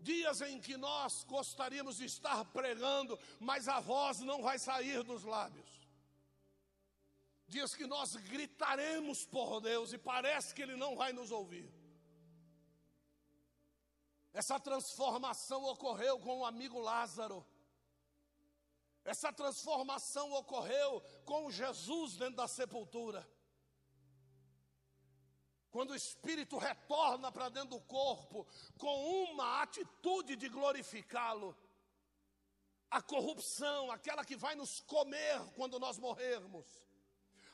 [0.00, 5.24] Dias em que nós gostaríamos de estar pregando, mas a voz não vai sair dos
[5.24, 5.63] lábios
[7.46, 11.72] dias que nós gritaremos por Deus e parece que Ele não vai nos ouvir.
[14.32, 17.46] Essa transformação ocorreu com o amigo Lázaro.
[19.04, 23.28] Essa transformação ocorreu com Jesus dentro da sepultura.
[25.70, 28.46] Quando o espírito retorna para dentro do corpo
[28.78, 31.56] com uma atitude de glorificá-lo,
[32.90, 36.64] a corrupção, aquela que vai nos comer quando nós morrermos,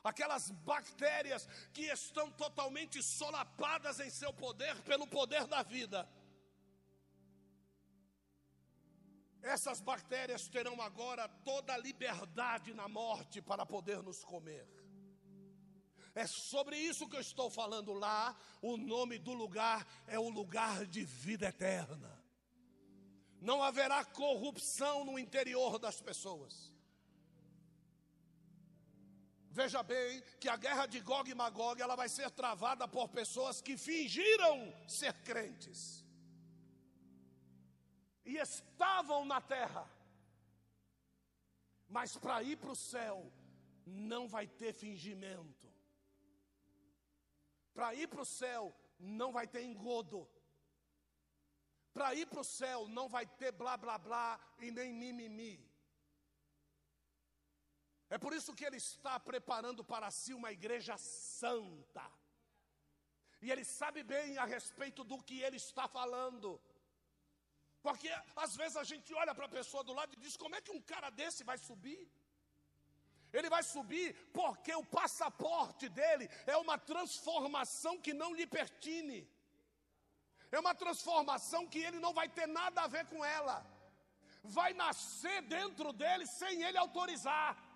[0.03, 6.09] aquelas bactérias que estão totalmente solapadas em seu poder pelo poder da vida.
[9.43, 14.69] Essas bactérias terão agora toda a liberdade na morte para poder nos comer.
[16.15, 18.37] É sobre isso que eu estou falando lá.
[18.61, 22.21] O nome do lugar é o lugar de vida eterna.
[23.41, 26.70] Não haverá corrupção no interior das pessoas.
[29.53, 33.61] Veja bem que a guerra de Gog e Magog ela vai ser travada por pessoas
[33.61, 36.05] que fingiram ser crentes.
[38.25, 39.91] E estavam na terra,
[41.89, 43.33] mas para ir para o céu
[43.85, 45.69] não vai ter fingimento,
[47.75, 50.29] para ir para o céu não vai ter engodo,
[51.93, 55.70] para ir para o céu não vai ter blá blá blá e nem mimimi.
[58.15, 62.07] É por isso que ele está preparando para si uma igreja santa.
[63.45, 66.61] E ele sabe bem a respeito do que ele está falando.
[67.87, 68.11] Porque
[68.45, 70.73] às vezes a gente olha para a pessoa do lado e diz: como é que
[70.79, 72.03] um cara desse vai subir?
[73.33, 74.09] Ele vai subir
[74.39, 79.21] porque o passaporte dele é uma transformação que não lhe pertine.
[80.51, 83.65] É uma transformação que ele não vai ter nada a ver com ela.
[84.43, 87.70] Vai nascer dentro dele sem ele autorizar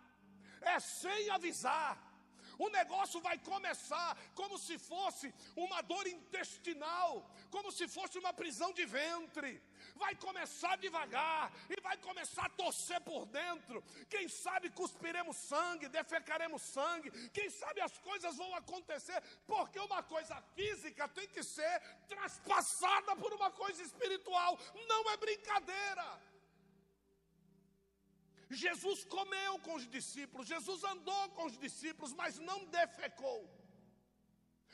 [0.64, 2.14] é sem avisar.
[2.58, 8.72] O negócio vai começar como se fosse uma dor intestinal, como se fosse uma prisão
[8.72, 9.62] de ventre.
[9.96, 13.82] Vai começar devagar e vai começar a torcer por dentro.
[14.08, 17.10] Quem sabe cuspiremos sangue, defecaremos sangue.
[17.30, 23.32] Quem sabe as coisas vão acontecer, porque uma coisa física tem que ser traspassada por
[23.32, 24.58] uma coisa espiritual.
[24.88, 26.33] Não é brincadeira.
[28.54, 33.40] Jesus comeu com os discípulos, Jesus andou com os discípulos, mas não defecou.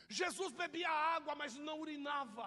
[0.09, 2.47] Jesus bebia água, mas não urinava.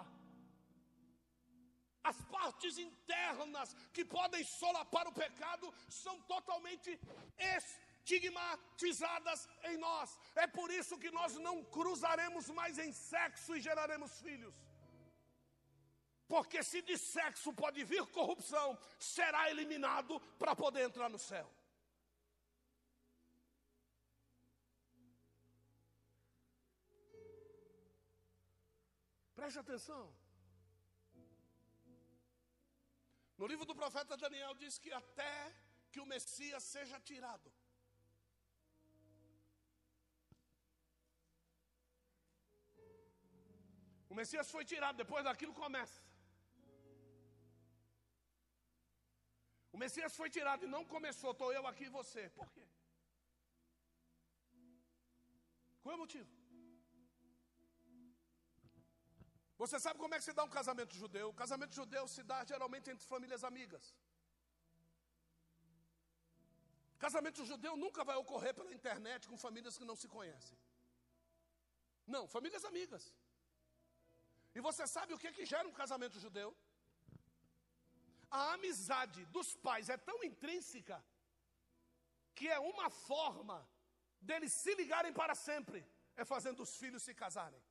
[2.10, 7.00] As partes internas que podem solapar o pecado são totalmente
[7.38, 10.18] estigmatizadas em nós.
[10.34, 14.54] É por isso que nós não cruzaremos mais em sexo e geraremos filhos.
[16.26, 21.48] Porque se de sexo pode vir corrupção, será eliminado para poder entrar no céu.
[29.34, 30.02] Preste atenção.
[33.36, 35.34] No livro do profeta Daniel diz que até
[35.92, 37.52] que o Messias seja tirado.
[44.08, 46.00] O Messias foi tirado, depois daquilo começa.
[49.74, 52.22] O Messias foi tirado e não começou, estou eu aqui e você.
[52.38, 52.64] Por quê?
[55.82, 56.30] Qual é o motivo?
[59.62, 61.26] Você sabe como é que se dá um casamento judeu?
[61.30, 63.84] O casamento judeu se dá geralmente entre famílias amigas.
[67.04, 70.56] Casamento judeu nunca vai ocorrer pela internet com famílias que não se conhecem.
[72.14, 73.12] Não, famílias amigas.
[74.54, 76.56] E você sabe o que, que gera um casamento judeu?
[78.38, 80.96] A amizade dos pais é tão intrínseca
[82.36, 83.58] que é uma forma
[84.28, 85.80] deles se ligarem para sempre,
[86.16, 87.62] é fazendo os filhos se casarem.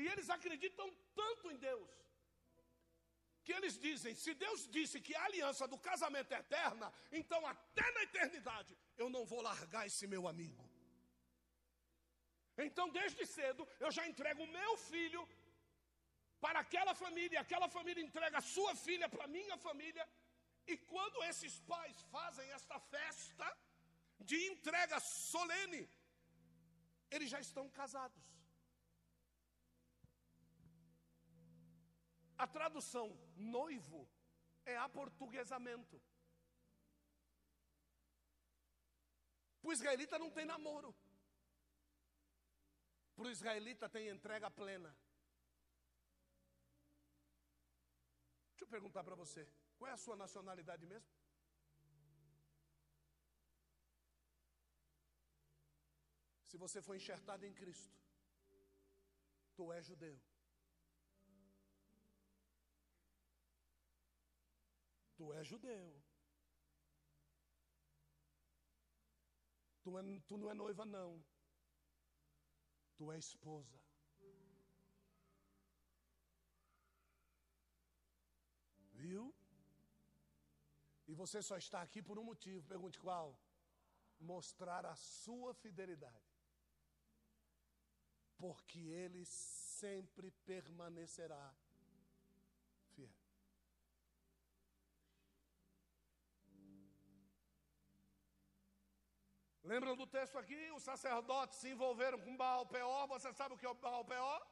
[0.00, 0.88] E eles acreditam
[1.20, 1.90] tanto em Deus,
[3.44, 7.86] que eles dizem: se Deus disse que a aliança do casamento é eterna, então até
[7.96, 10.64] na eternidade eu não vou largar esse meu amigo.
[12.66, 15.22] Então, desde cedo, eu já entrego o meu filho
[16.40, 20.06] para aquela família, aquela família entrega a sua filha para a minha família,
[20.66, 23.46] e quando esses pais fazem esta festa
[24.20, 25.88] de entrega solene,
[27.10, 28.24] eles já estão casados.
[32.36, 33.06] A tradução
[33.36, 34.08] noivo
[34.64, 36.00] é aportuguesamento.
[39.60, 40.94] Para o israelita não tem namoro.
[43.14, 44.94] Para o israelita tem entrega plena.
[48.56, 49.46] Deixa eu perguntar para você:
[49.76, 51.10] qual é a sua nacionalidade mesmo?
[56.50, 57.94] Se você foi enxertado em Cristo,
[59.56, 60.18] tu és judeu.
[65.18, 66.02] Tu és judeu.
[69.82, 71.22] Tu, é, tu não é noiva, não.
[72.96, 73.85] Tu é esposa.
[79.06, 79.24] Viu?
[81.10, 82.62] E você só está aqui por um motivo.
[82.74, 83.28] Pergunte qual?
[84.20, 86.34] mostrar a sua fidelidade.
[88.38, 91.54] Porque ele sempre permanecerá
[92.94, 93.14] fiel.
[99.62, 100.70] Lembram do texto aqui?
[100.72, 103.06] Os sacerdotes se envolveram com Baal Peor.
[103.08, 104.46] Você sabe o que é o Baal Peor?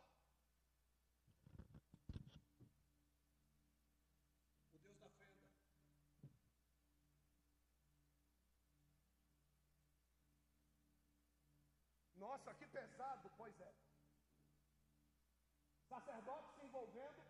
[4.73, 5.45] O Deus da fenda.
[12.25, 13.73] Nossa, que pesado, pois é.
[15.89, 17.23] Sacerdotes se envolvendo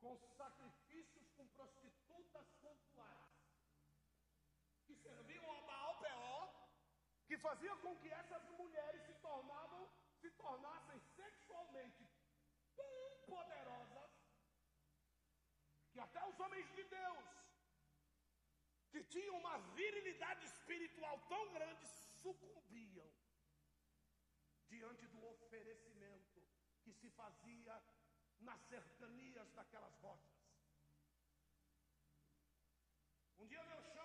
[0.00, 3.32] com sacrifícios com prostitutas pontuais
[4.86, 6.68] que serviam a Baal Peor,
[7.38, 9.88] fazia com que essas mulheres se tornavam,
[10.20, 12.06] se tornassem sexualmente
[12.76, 14.10] tão poderosas
[15.92, 17.24] que até os homens de Deus,
[18.90, 21.86] que tinham uma virilidade espiritual tão grande,
[22.22, 23.08] sucumbiam
[24.68, 26.42] diante do oferecimento
[26.82, 27.82] que se fazia
[28.40, 30.38] nas cercanias daquelas rochas.
[33.38, 33.97] Um dia Deus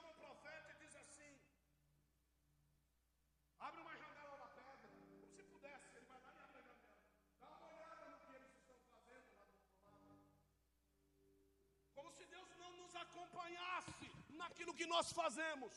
[14.54, 15.74] naquilo que nós fazemos.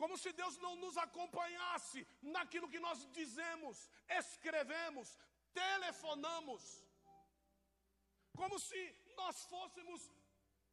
[0.00, 2.00] Como se Deus não nos acompanhasse
[2.36, 3.76] naquilo que nós dizemos,
[4.22, 5.08] escrevemos,
[5.62, 6.62] telefonamos.
[8.40, 8.82] Como se
[9.20, 10.00] nós fôssemos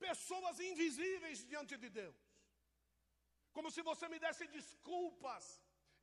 [0.05, 2.17] pessoas invisíveis diante de Deus.
[3.55, 5.45] Como se você me desse desculpas.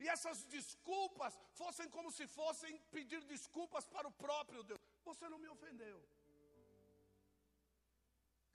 [0.03, 4.81] E essas desculpas fossem como se fossem pedir desculpas para o próprio Deus.
[5.09, 5.97] Você não me ofendeu.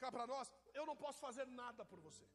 [0.00, 2.26] Cá para nós, eu não posso fazer nada por você.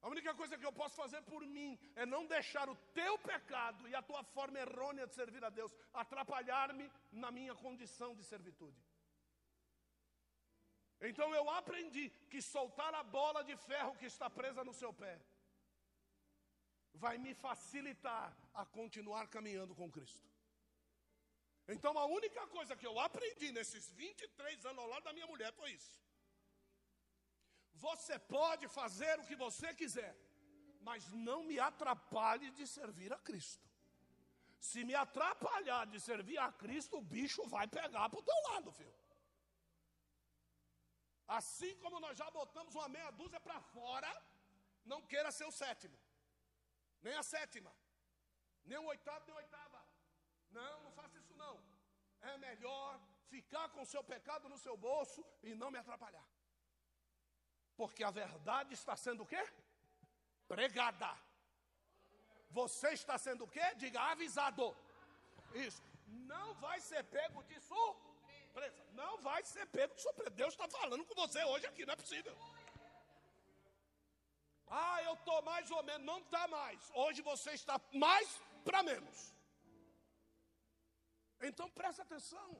[0.00, 3.88] A única coisa que eu posso fazer por mim é não deixar o teu pecado
[3.88, 8.80] e a tua forma errônea de servir a Deus atrapalhar-me na minha condição de servitude.
[11.00, 15.20] Então eu aprendi que soltar a bola de ferro que está presa no seu pé
[16.94, 20.28] vai me facilitar a continuar caminhando com Cristo.
[21.68, 25.52] Então a única coisa que eu aprendi nesses 23 anos ao lado da minha mulher
[25.52, 25.92] foi isso.
[27.86, 30.12] Você pode fazer o que você quiser,
[30.88, 33.66] mas não me atrapalhe de servir a Cristo.
[34.68, 38.72] Se me atrapalhar de servir a Cristo, o bicho vai pegar para o teu lado,
[38.78, 38.96] filho.
[41.38, 44.10] Assim como nós já botamos uma meia dúzia para fora,
[44.92, 45.96] não queira ser o sétimo,
[47.06, 47.72] nem a sétima,
[48.64, 49.80] nem o oitavo, nem a oitava.
[50.50, 51.54] Não, não faça isso não.
[52.20, 52.98] É melhor
[53.34, 56.26] ficar com o seu pecado no seu bolso e não me atrapalhar.
[57.80, 59.42] Porque a verdade está sendo o quê?
[60.52, 61.10] Pregada.
[62.58, 63.66] Você está sendo o quê?
[63.82, 64.64] Diga avisado.
[65.66, 65.82] Isso.
[66.32, 68.82] Não vai ser pego de surpresa.
[69.00, 70.30] Não vai ser pego de surpresa.
[70.30, 72.36] Deus está falando com você hoje aqui, não é possível.
[74.66, 76.06] Ah, eu estou mais ou menos.
[76.12, 76.90] Não está mais.
[77.02, 78.28] Hoje você está mais
[78.64, 79.18] para menos.
[81.40, 82.50] Então presta atenção.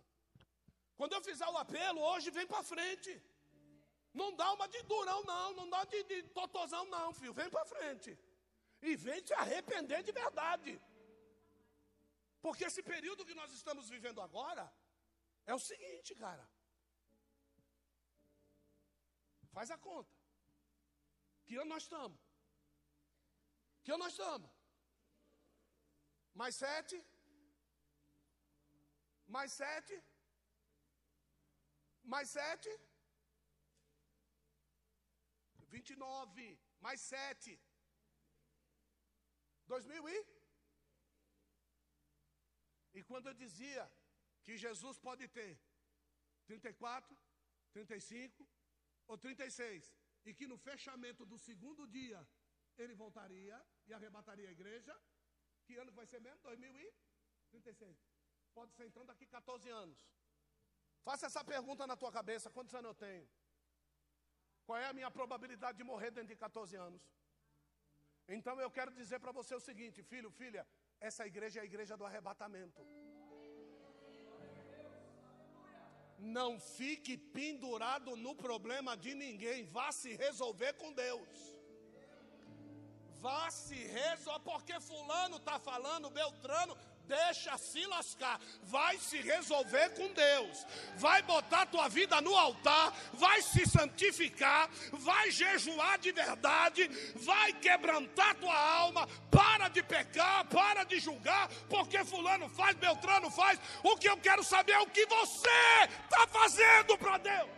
[0.96, 3.12] Quando eu fizer o apelo, hoje vem para frente.
[4.12, 5.52] Não dá uma de durão, não.
[5.54, 7.32] Não dá de, de totozão, não, filho.
[7.32, 8.18] Vem para frente.
[8.80, 10.80] E vem te arrepender de verdade.
[12.40, 14.72] Porque esse período que nós estamos vivendo agora
[15.46, 16.48] é o seguinte, cara.
[19.52, 20.14] Faz a conta.
[21.44, 22.20] Que ano nós estamos?
[23.82, 24.50] Que ano nós estamos?
[26.34, 26.96] Mais sete?
[29.26, 29.94] Mais sete?
[32.04, 32.70] Mais sete?
[35.74, 36.48] Vinte e nove.
[36.86, 37.52] Mais sete.
[39.72, 40.18] Dois mil e?
[42.98, 43.82] E quando eu dizia
[44.44, 45.52] que Jesus pode ter
[46.46, 47.16] 34,
[47.72, 48.48] 35
[49.06, 49.94] ou 36,
[50.28, 52.20] e que no fechamento do segundo dia
[52.82, 53.56] ele voltaria
[53.86, 54.94] e arrebataria a igreja.
[55.64, 56.40] Que ano vai ser mesmo?
[56.42, 57.98] 2036.
[58.54, 59.98] Pode ser então daqui 14 anos.
[61.02, 63.28] Faça essa pergunta na tua cabeça: quantos anos eu tenho?
[64.68, 67.02] Qual é a minha probabilidade de morrer dentro de 14 anos?
[68.36, 70.62] Então eu quero dizer para você o seguinte, filho, filha,
[71.08, 72.82] essa igreja é a igreja do arrebatamento.
[76.18, 79.64] Não fique pendurado no problema de ninguém.
[79.76, 81.38] Vá se resolver com Deus.
[83.24, 86.76] Vá se resolver, porque fulano está falando, Beltrano,
[87.08, 88.38] deixa se lascar.
[88.62, 90.66] Vai se resolver com Deus.
[90.96, 96.86] Vai botar tua vida no altar, vai se santificar, vai jejuar de verdade,
[97.16, 99.08] vai quebrantar tua alma.
[99.30, 103.58] Para de pecar, para de julgar, porque fulano faz, Beltrano faz.
[103.82, 105.48] O que eu quero saber é o que você
[106.04, 107.50] está fazendo para Deus.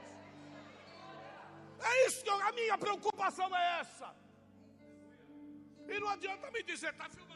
[1.83, 4.15] É isso que eu, a minha preocupação é essa.
[5.89, 7.30] E não adianta me dizer, está né?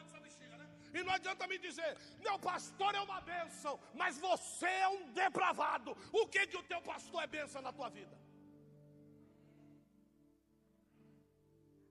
[0.96, 1.90] E não adianta me dizer,
[2.26, 5.90] meu pastor é uma bênção, mas você é um depravado.
[6.12, 8.16] O que que o teu pastor é bênção na tua vida?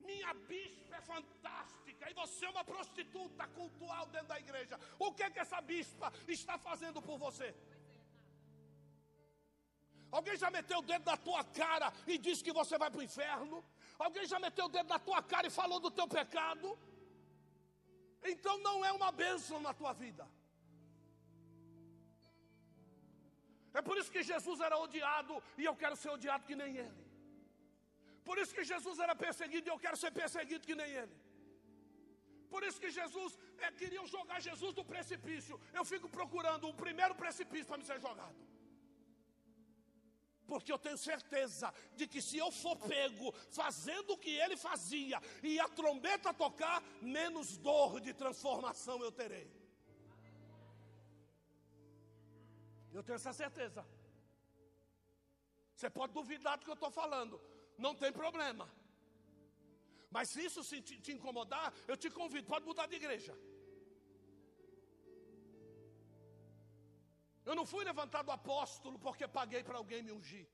[0.09, 4.79] Minha bispa é fantástica e você é uma prostituta cultural dentro da igreja.
[4.97, 7.53] O que que essa bispa está fazendo por você?
[10.11, 13.03] Alguém já meteu o dedo na tua cara e disse que você vai para o
[13.03, 13.65] inferno?
[13.99, 16.77] Alguém já meteu o dedo na tua cara e falou do teu pecado?
[18.31, 20.25] Então não é uma bênção na tua vida.
[23.79, 27.03] É por isso que Jesus era odiado e eu quero ser odiado que nem ele.
[28.27, 31.15] Por isso que Jesus era perseguido e eu quero ser perseguido que nem ele.
[32.53, 35.59] Por isso que Jesus é, queriam jogar Jesus do precipício.
[35.79, 38.35] Eu fico procurando o primeiro precipício para me ser jogado.
[40.47, 45.21] Porque eu tenho certeza de que se eu for pego fazendo o que ele fazia
[45.41, 49.49] e a trombeta tocar, menos dor de transformação eu terei.
[52.91, 53.85] Eu tenho essa certeza.
[55.75, 57.41] Você pode duvidar do que eu estou falando,
[57.77, 58.69] não tem problema.
[60.11, 63.35] Mas se isso te incomodar, eu te convido, pode mudar de igreja.
[67.49, 70.45] Eu não fui levantado apóstolo porque paguei para alguém me ungir.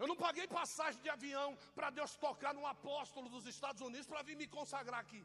[0.00, 4.22] Eu não paguei passagem de avião para Deus tocar num apóstolo dos Estados Unidos para
[4.28, 5.22] vir me consagrar aqui.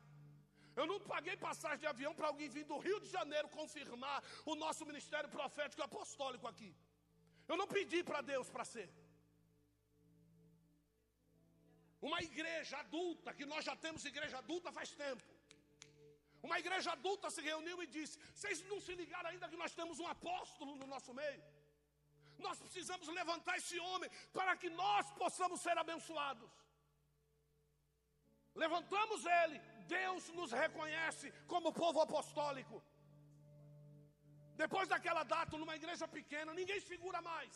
[0.80, 4.18] Eu não paguei passagem de avião para alguém vir do Rio de Janeiro confirmar
[4.52, 6.72] o nosso ministério profético e apostólico aqui.
[7.48, 8.90] Eu não pedi para Deus para ser.
[12.10, 15.24] Uma igreja adulta, que nós já temos igreja adulta faz tempo.
[16.48, 20.00] Uma igreja adulta se reuniu e disse: Vocês não se ligaram ainda que nós temos
[20.04, 21.44] um apóstolo no nosso meio?
[22.46, 26.52] Nós precisamos levantar esse homem para que nós possamos ser abençoados.
[28.64, 29.58] Levantamos ele,
[29.98, 32.78] Deus nos reconhece como povo apostólico.
[34.64, 37.54] Depois daquela data, numa igreja pequena, ninguém segura mais.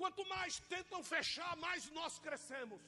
[0.00, 2.82] Quanto mais tentam fechar, mais nós crescemos.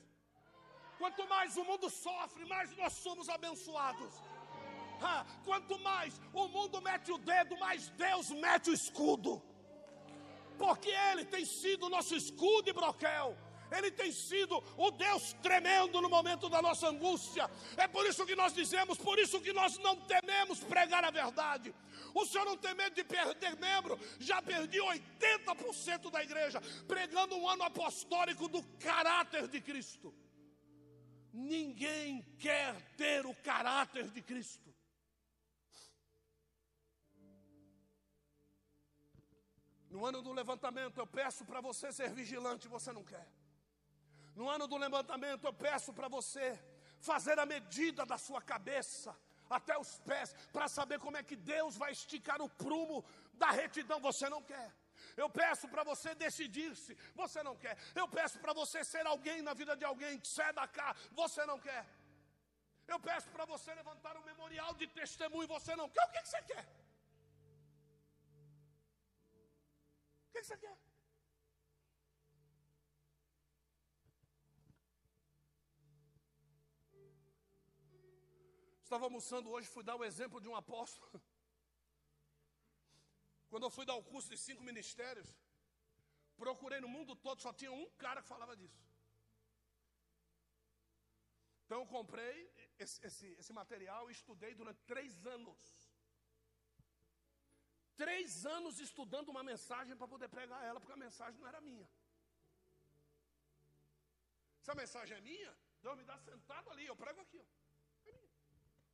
[1.00, 4.14] Quanto mais o mundo sofre, mais nós somos abençoados.
[5.02, 9.42] Ah, quanto mais o mundo mete o dedo, mais Deus mete o escudo.
[10.58, 13.36] Porque Ele tem sido o nosso escudo e broquel.
[13.76, 17.50] Ele tem sido o Deus tremendo no momento da nossa angústia.
[17.76, 21.74] É por isso que nós dizemos, por isso que nós não tememos pregar a verdade.
[22.14, 23.98] O Senhor não tem medo de perder membro.
[24.18, 30.14] Já perdi 80% da igreja pregando um ano apostólico do caráter de Cristo.
[31.32, 34.71] Ninguém quer ter o caráter de Cristo.
[39.92, 43.26] No ano do levantamento, eu peço para você ser vigilante, você não quer.
[44.34, 46.46] No ano do levantamento, eu peço para você
[46.98, 49.14] fazer a medida da sua cabeça
[49.50, 54.00] até os pés, para saber como é que Deus vai esticar o prumo da retidão,
[54.00, 54.68] você não quer.
[55.14, 57.76] Eu peço para você decidir-se, você não quer.
[57.94, 61.44] Eu peço para você ser alguém na vida de alguém, que sai da cá, você
[61.44, 61.84] não quer.
[62.88, 66.04] Eu peço para você levantar um memorial de testemunho, você não quer.
[66.06, 66.66] O que, que você quer?
[70.32, 70.78] O que você quer?
[78.82, 81.22] Estava almoçando hoje, fui dar o exemplo de um apóstolo.
[83.50, 85.28] Quando eu fui dar o curso de cinco ministérios,
[86.38, 88.82] procurei no mundo todo, só tinha um cara que falava disso.
[91.66, 95.81] Então eu comprei esse, esse, esse material e estudei durante três anos.
[97.96, 101.88] Três anos estudando uma mensagem para poder pregar ela, porque a mensagem não era minha.
[104.62, 107.38] Se a mensagem é minha, Deus me dá sentado ali, eu prego aqui.
[107.38, 108.10] Ó.
[108.10, 108.30] É minha.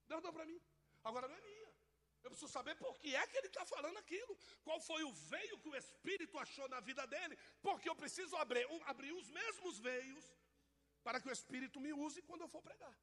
[0.08, 0.60] Deus deu para mim.
[1.04, 1.68] Agora não é minha.
[2.22, 4.36] Eu preciso saber por que é que ele está falando aquilo.
[4.64, 7.38] Qual foi o veio que o Espírito achou na vida dele.
[7.62, 10.24] Porque eu preciso abrir, abrir os mesmos veios
[11.02, 12.96] para que o Espírito me use quando eu for pregar.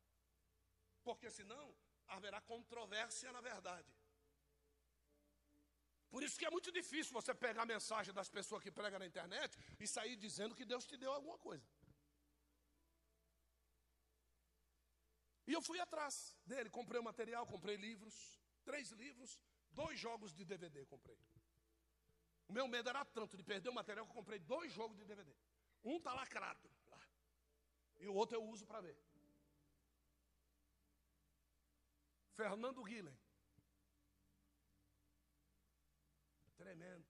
[1.03, 1.75] Porque senão
[2.07, 3.91] haverá controvérsia na verdade.
[6.15, 9.05] Por isso que é muito difícil você pegar a mensagem das pessoas que pregam na
[9.05, 11.67] internet e sair dizendo que Deus te deu alguma coisa.
[15.45, 18.15] E eu fui atrás dele, comprei o material, comprei livros,
[18.63, 19.37] três livros,
[19.71, 21.19] dois jogos de DVD comprei.
[22.47, 25.03] O meu medo era tanto de perder o material que eu comprei dois jogos de
[25.03, 25.35] DVD.
[25.83, 27.01] Um está lacrado lá.
[27.99, 28.97] E o outro eu uso para ver.
[32.37, 33.24] Fernando Guilhem.
[36.65, 37.05] Tremendo.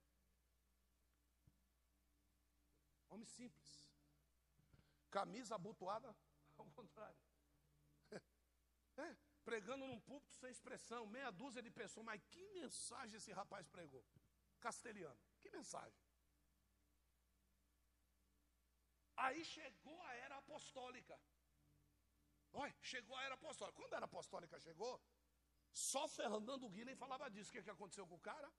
[3.08, 3.70] Homem simples.
[5.10, 6.10] Camisa abotoada,
[6.58, 7.22] ao contrário.
[9.04, 12.06] É, pregando num púlpito sem expressão, meia dúzia de pessoas.
[12.06, 14.02] Mas que mensagem esse rapaz pregou?
[14.58, 15.20] Castelhano.
[15.42, 15.98] Que mensagem?
[19.24, 21.18] Aí chegou a era apostólica.
[22.54, 23.76] Olha, chegou a era apostólica.
[23.80, 24.94] Quando a era apostólica chegou,
[25.90, 27.50] só Fernando Guilherme falava disso.
[27.50, 28.50] O que, que aconteceu com o cara?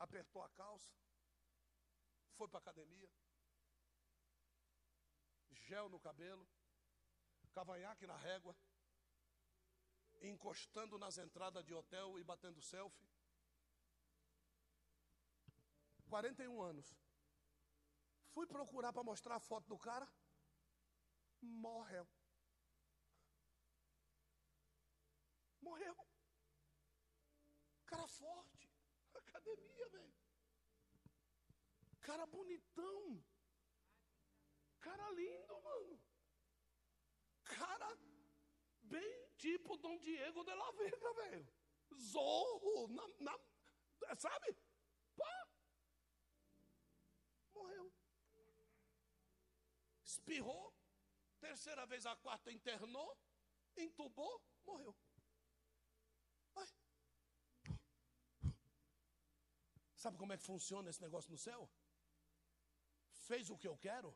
[0.00, 0.92] Apertou a calça,
[2.36, 3.08] foi para a academia,
[5.50, 6.48] gel no cabelo,
[7.52, 8.56] cavanhaque na régua,
[10.22, 13.08] encostando nas entradas de hotel e batendo selfie.
[16.08, 16.96] 41 anos.
[18.32, 20.08] Fui procurar para mostrar a foto do cara.
[21.40, 22.06] Morreu.
[25.60, 25.96] Morreu.
[27.86, 28.49] Cara forte.
[29.40, 30.14] Academia, velho.
[32.00, 33.24] Cara bonitão.
[34.80, 36.00] Cara lindo, mano.
[37.44, 37.96] Cara
[38.82, 41.48] bem tipo Dom Diego de la Vega, velho.
[41.94, 44.56] Zorro, na, na, sabe?
[45.16, 45.48] Pá.
[47.54, 47.92] Morreu.
[50.04, 50.74] Espirrou.
[51.40, 53.16] Terceira vez, a quarta internou.
[53.76, 54.96] Entubou, morreu.
[60.02, 61.62] Sabe como é que funciona esse negócio no céu?
[63.28, 64.10] Fez o que eu quero?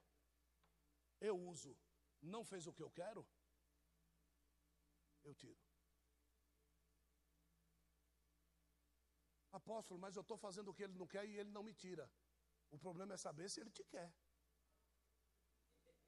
[1.28, 1.76] eu uso,
[2.20, 3.26] não fez o que eu quero,
[5.22, 5.59] eu tiro.
[9.53, 12.11] Apóstolo, mas eu estou fazendo o que ele não quer e ele não me tira.
[12.70, 14.12] O problema é saber se ele te quer.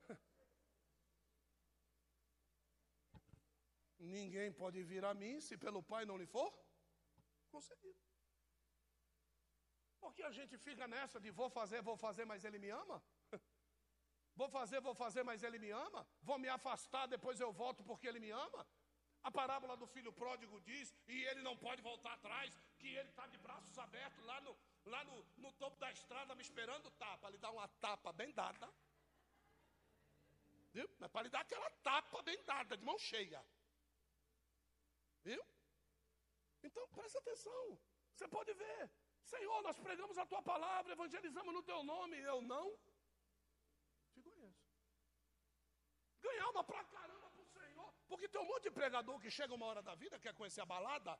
[3.99, 6.53] Ninguém pode vir a mim se pelo Pai não lhe for
[7.53, 8.01] concedido.
[10.07, 12.98] Porque a gente fica nessa de vou fazer, vou fazer, mas ele me ama?
[14.40, 16.00] Vou fazer, vou fazer, mas ele me ama.
[16.28, 18.61] Vou me afastar, depois eu volto porque ele me ama.
[19.28, 23.26] A parábola do filho pródigo diz, e ele não pode voltar atrás, que ele está
[23.26, 24.52] de braços abertos lá, no,
[24.84, 27.28] lá no, no topo da estrada me esperando tapa.
[27.28, 28.68] Ele dá uma tapa bem dada.
[30.74, 30.88] Viu?
[30.98, 33.42] Mas para lhe dar aquela tapa bem dada, de mão cheia.
[35.24, 35.42] Viu?
[36.62, 37.80] Então presta atenção.
[38.14, 38.90] Você pode ver.
[39.33, 42.16] Senhor, nós pregamos a tua palavra, evangelizamos no teu nome.
[42.33, 42.66] Eu não
[46.27, 47.91] Ganhar alma pra caramba pro Senhor.
[48.09, 50.66] Porque tem um monte de pregador que chega uma hora da vida, quer conhecer a
[50.66, 51.18] balada.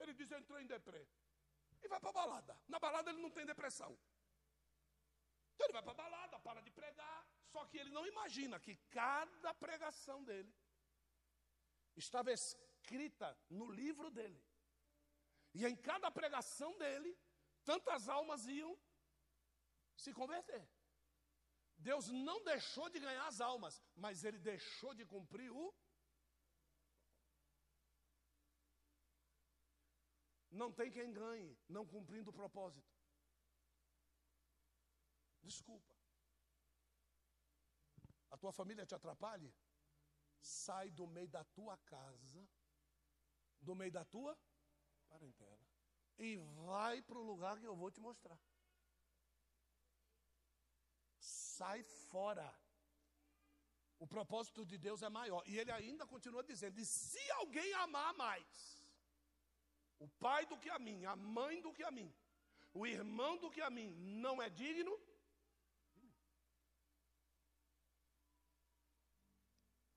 [0.00, 1.06] Ele diz, eu entrei em deprê.
[1.82, 2.58] E vai para a balada.
[2.68, 3.96] Na balada ele não tem depressão.
[5.54, 7.20] Então ele vai para a balada, para de pregar.
[7.52, 10.52] Só que ele não imagina que cada pregação dele
[11.96, 14.42] estava escrita no livro dele.
[15.54, 17.16] E em cada pregação dele,
[17.64, 18.76] tantas almas iam
[19.96, 20.68] se converter.
[21.76, 25.74] Deus não deixou de ganhar as almas, mas ele deixou de cumprir o.
[30.50, 32.92] Não tem quem ganhe, não cumprindo o propósito.
[35.42, 35.94] Desculpa.
[38.30, 39.52] A tua família te atrapalhe?
[40.40, 42.46] Sai do meio da tua casa,
[43.60, 44.38] do meio da tua
[45.14, 45.64] parentela,
[46.18, 46.36] e
[46.68, 48.38] vai para o lugar que eu vou te mostrar
[51.54, 52.48] sai fora.
[54.04, 55.42] O propósito de Deus é maior.
[55.50, 58.52] E ele ainda continua dizendo: e se alguém amar mais,
[60.04, 62.10] o pai do que a mim, a mãe do que a mim,
[62.80, 63.90] o irmão do que a mim,
[64.26, 64.94] não é digno.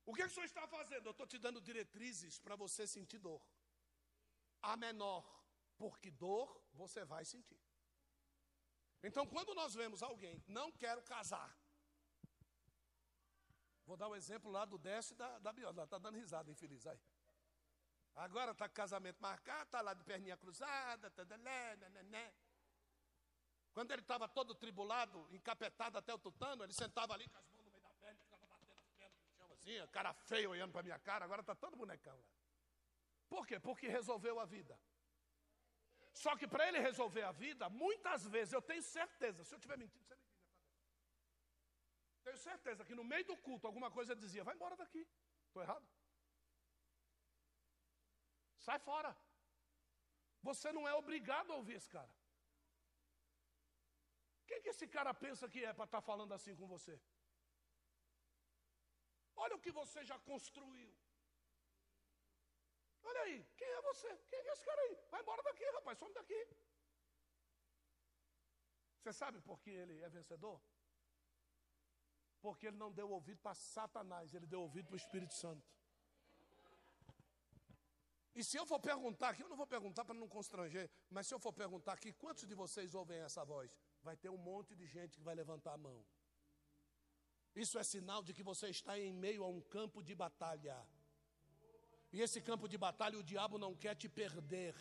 [0.10, 1.06] O que, é que o senhor está fazendo?
[1.08, 3.42] Eu estou te dando diretrizes para você sentir dor.
[4.62, 5.24] A menor,
[5.78, 7.60] porque dor você vai sentir.
[9.04, 11.56] Então, quando nós vemos alguém, não quero casar.
[13.86, 15.84] Vou dar um exemplo lá do Décio da, da Biola.
[15.84, 16.86] Está dando risada, infeliz.
[16.86, 17.00] Aí.
[18.16, 21.10] Agora está casamento marcado, está lá de perninha cruzada.
[21.12, 22.34] Tadalé, nané.
[23.72, 27.64] Quando ele estava todo tribulado, encapetado até o tutano, ele sentava ali com as mãos
[27.64, 30.82] no meio da perna, ficava batendo as pernas no chão assim, cara feio olhando para
[30.82, 32.28] minha cara, agora está todo bonecão lá.
[33.34, 33.60] Por quê?
[33.60, 34.76] Porque resolveu a vida.
[36.24, 39.78] Só que para ele resolver a vida, muitas vezes, eu tenho certeza, se eu tiver
[39.78, 40.46] mentindo, você é mentira.
[42.24, 45.04] Tenho certeza que no meio do culto alguma coisa dizia: vai embora daqui.
[45.48, 45.88] Estou errado?
[48.66, 49.12] Sai fora.
[50.50, 52.14] Você não é obrigado a ouvir esse cara.
[54.48, 57.00] Quem que esse cara pensa que é para estar tá falando assim com você?
[59.36, 60.92] Olha o que você já construiu.
[63.10, 64.10] Olha aí, quem é você?
[64.30, 64.96] Quem é esse cara aí?
[65.12, 66.42] Vai embora daqui, rapaz, some daqui.
[69.00, 70.60] Você sabe por que ele é vencedor?
[72.42, 75.66] Porque ele não deu ouvido para Satanás, ele deu ouvido para o Espírito Santo.
[78.40, 81.34] E se eu for perguntar aqui, eu não vou perguntar para não constranger, mas se
[81.34, 83.76] eu for perguntar aqui, quantos de vocês ouvem essa voz?
[84.04, 86.06] Vai ter um monte de gente que vai levantar a mão.
[87.56, 90.78] Isso é sinal de que você está em meio a um campo de batalha.
[92.12, 94.74] E esse campo de batalha o diabo não quer te perder.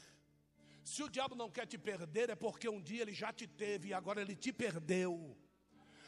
[0.85, 3.89] Se o diabo não quer te perder, é porque um dia ele já te teve
[3.89, 5.37] e agora ele te perdeu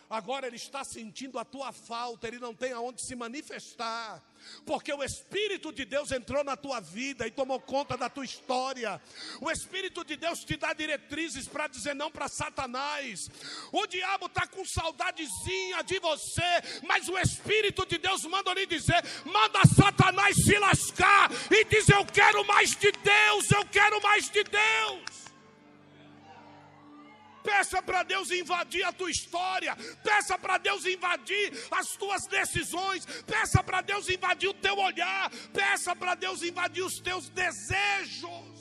[0.09, 4.23] agora ele está sentindo a tua falta, ele não tem aonde se manifestar,
[4.65, 9.01] porque o Espírito de Deus entrou na tua vida e tomou conta da tua história.
[9.41, 13.31] O Espírito de Deus te dá diretrizes para dizer não para Satanás.
[13.73, 16.43] O diabo está com saudadezinha de você,
[16.87, 22.05] mas o Espírito de Deus manda lhe dizer: manda Satanás se lascar e diz: Eu
[22.07, 25.28] quero mais de Deus, eu quero mais de Deus.
[27.49, 29.75] Peça para Deus invadir a tua história.
[30.05, 33.07] Peça para Deus invadir as tuas decisões.
[33.23, 35.31] Peça para Deus invadir o teu olhar.
[35.53, 38.59] Peça para Deus invadir os teus desejos.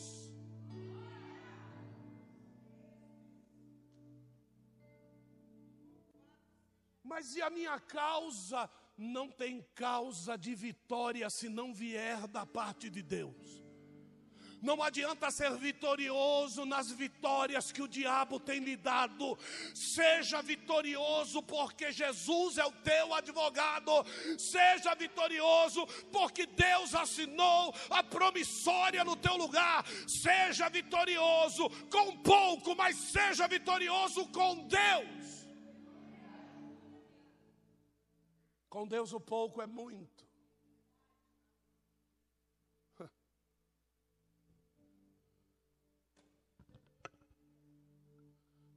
[7.03, 8.69] Mas e a minha causa?
[8.97, 13.66] Não tem causa de vitória se não vier da parte de Deus.
[14.61, 19.37] Não adianta ser vitorioso nas vitórias que o diabo tem lhe dado.
[19.73, 23.91] Seja vitorioso porque Jesus é o teu advogado.
[24.37, 29.85] Seja vitorioso porque Deus assinou a promissória no teu lugar.
[30.07, 35.47] Seja vitorioso com pouco, mas seja vitorioso com Deus.
[38.69, 40.16] Com Deus o pouco é muito.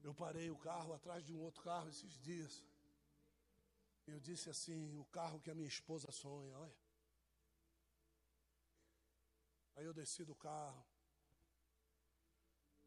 [0.03, 2.65] Eu parei o carro atrás de um outro carro esses dias.
[4.07, 6.79] Eu disse assim: o carro que a minha esposa sonha, olha.
[9.77, 10.85] Aí eu desci do carro,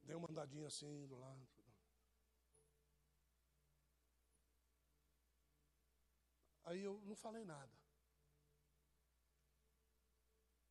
[0.04, 1.48] dei uma andadinha assim do lado.
[6.66, 7.72] Aí eu não falei nada.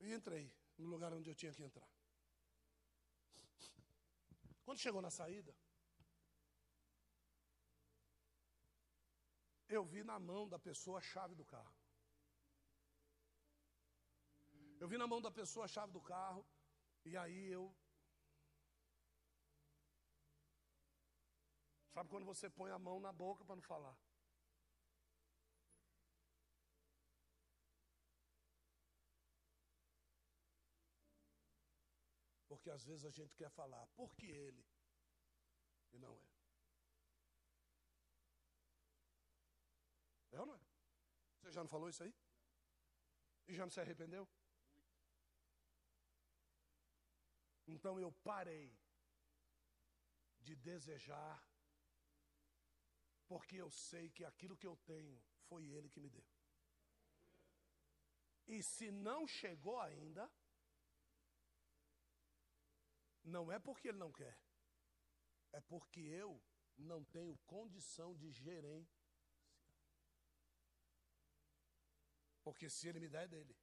[0.01, 1.89] E entrei no lugar onde eu tinha que entrar.
[4.65, 5.55] Quando chegou na saída,
[9.77, 11.75] eu vi na mão da pessoa a chave do carro.
[14.81, 16.45] Eu vi na mão da pessoa a chave do carro,
[17.05, 17.65] e aí eu.
[21.95, 23.97] Sabe quando você põe a mão na boca para não falar?
[32.49, 34.65] Porque às vezes a gente quer falar, por que ele?
[35.93, 36.32] E não é.
[40.33, 40.61] É ou não é?
[41.41, 42.15] Você já não falou isso aí?
[43.49, 44.29] E já não se arrependeu?
[47.67, 48.79] Então eu parei
[50.41, 51.37] de desejar,
[53.27, 56.25] porque eu sei que aquilo que eu tenho foi Ele que me deu.
[58.47, 60.31] E se não chegou ainda,
[63.23, 64.37] não é porque Ele não quer,
[65.53, 66.43] é porque eu
[66.77, 69.02] não tenho condição de gerenciar.
[72.43, 73.57] Porque se ele me der, é dele.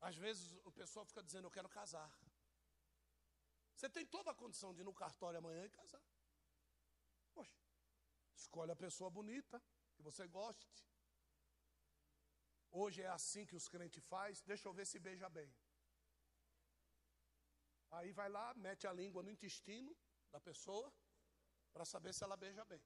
[0.00, 2.10] Às vezes o pessoal fica dizendo, eu quero casar.
[3.74, 6.02] Você tem toda a condição de ir no cartório amanhã e casar.
[7.34, 7.60] Poxa,
[8.34, 9.62] escolhe a pessoa bonita,
[9.94, 10.66] que você goste.
[12.70, 15.54] Hoje é assim que os crentes fazem, deixa eu ver se beija bem.
[17.90, 19.96] Aí vai lá, mete a língua no intestino
[20.30, 20.92] da pessoa,
[21.72, 22.82] para saber se ela beija bem.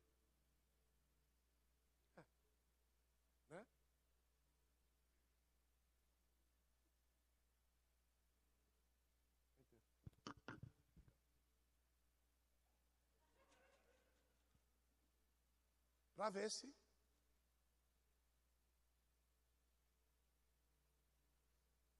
[16.20, 16.68] Para ver se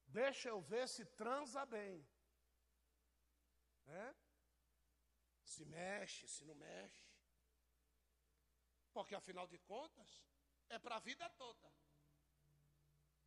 [0.05, 2.07] Deixa eu ver se transa bem.
[3.87, 4.15] Né?
[5.43, 7.03] Se mexe, se não mexe.
[8.93, 10.23] Porque afinal de contas,
[10.69, 11.73] é para a vida toda.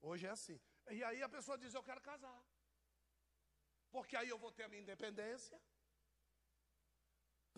[0.03, 0.61] Hoje é assim.
[0.91, 2.43] E aí a pessoa diz: Eu quero casar.
[3.95, 5.57] Porque aí eu vou ter a minha independência.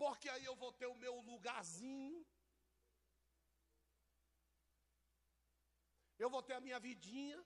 [0.01, 2.19] Porque aí eu vou ter o meu lugarzinho.
[6.23, 7.39] Eu vou ter a minha vidinha.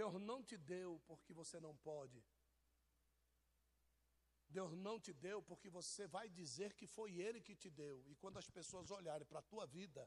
[0.00, 2.20] Deus não te deu porque você não pode.
[4.56, 7.96] Deus não te deu porque você vai dizer que foi Ele que te deu.
[8.10, 10.02] E quando as pessoas olharem para a tua vida,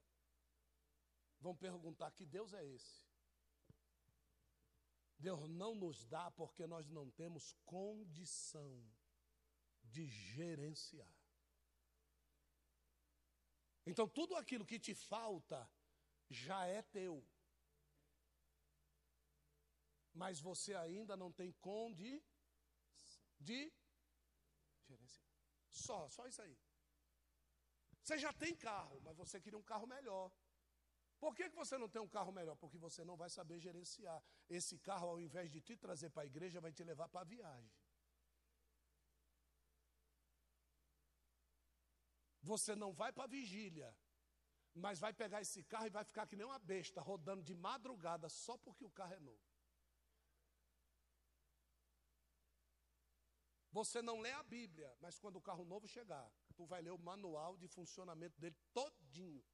[1.39, 3.12] vão perguntar: que Deus é esse?
[5.18, 8.84] Deus não nos dá porque nós não temos condição
[9.84, 11.14] de gerenciar.
[13.86, 15.70] Então, tudo aquilo que te falta
[16.30, 17.26] já é teu.
[20.14, 22.34] Mas você ainda não tem condição
[23.39, 23.74] de
[24.86, 25.28] gerenciar.
[25.70, 26.57] Só, só isso aí.
[28.01, 30.32] Você já tem carro, mas você queria um carro melhor.
[31.24, 32.55] Por que, você não tem um carro melhor?
[32.61, 34.21] Porque você não vai saber gerenciar.
[34.49, 37.24] Esse carro, ao invés de te trazer para a igreja, vai te levar para a
[37.24, 37.71] viagem.
[42.41, 43.95] Você não vai para a vigília,
[44.76, 48.28] mas vai pegar esse carro e vai ficar que nem uma besta, rodando de madrugada
[48.28, 49.47] só porque o carro é novo.
[53.71, 56.97] Você não lê a Bíblia, mas quando o carro novo chegar, tu vai ler o
[56.97, 59.53] manual de funcionamento dele todinho.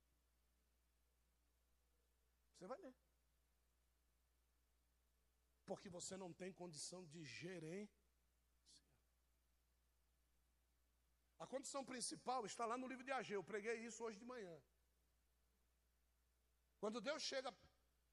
[2.60, 2.96] Você vai ler.
[5.66, 7.98] Porque você não tem condição de gerenciar.
[11.44, 13.40] A condição principal está lá no livro de Ageu.
[13.40, 14.56] Eu preguei isso hoje de manhã.
[16.82, 17.50] Quando Deus chega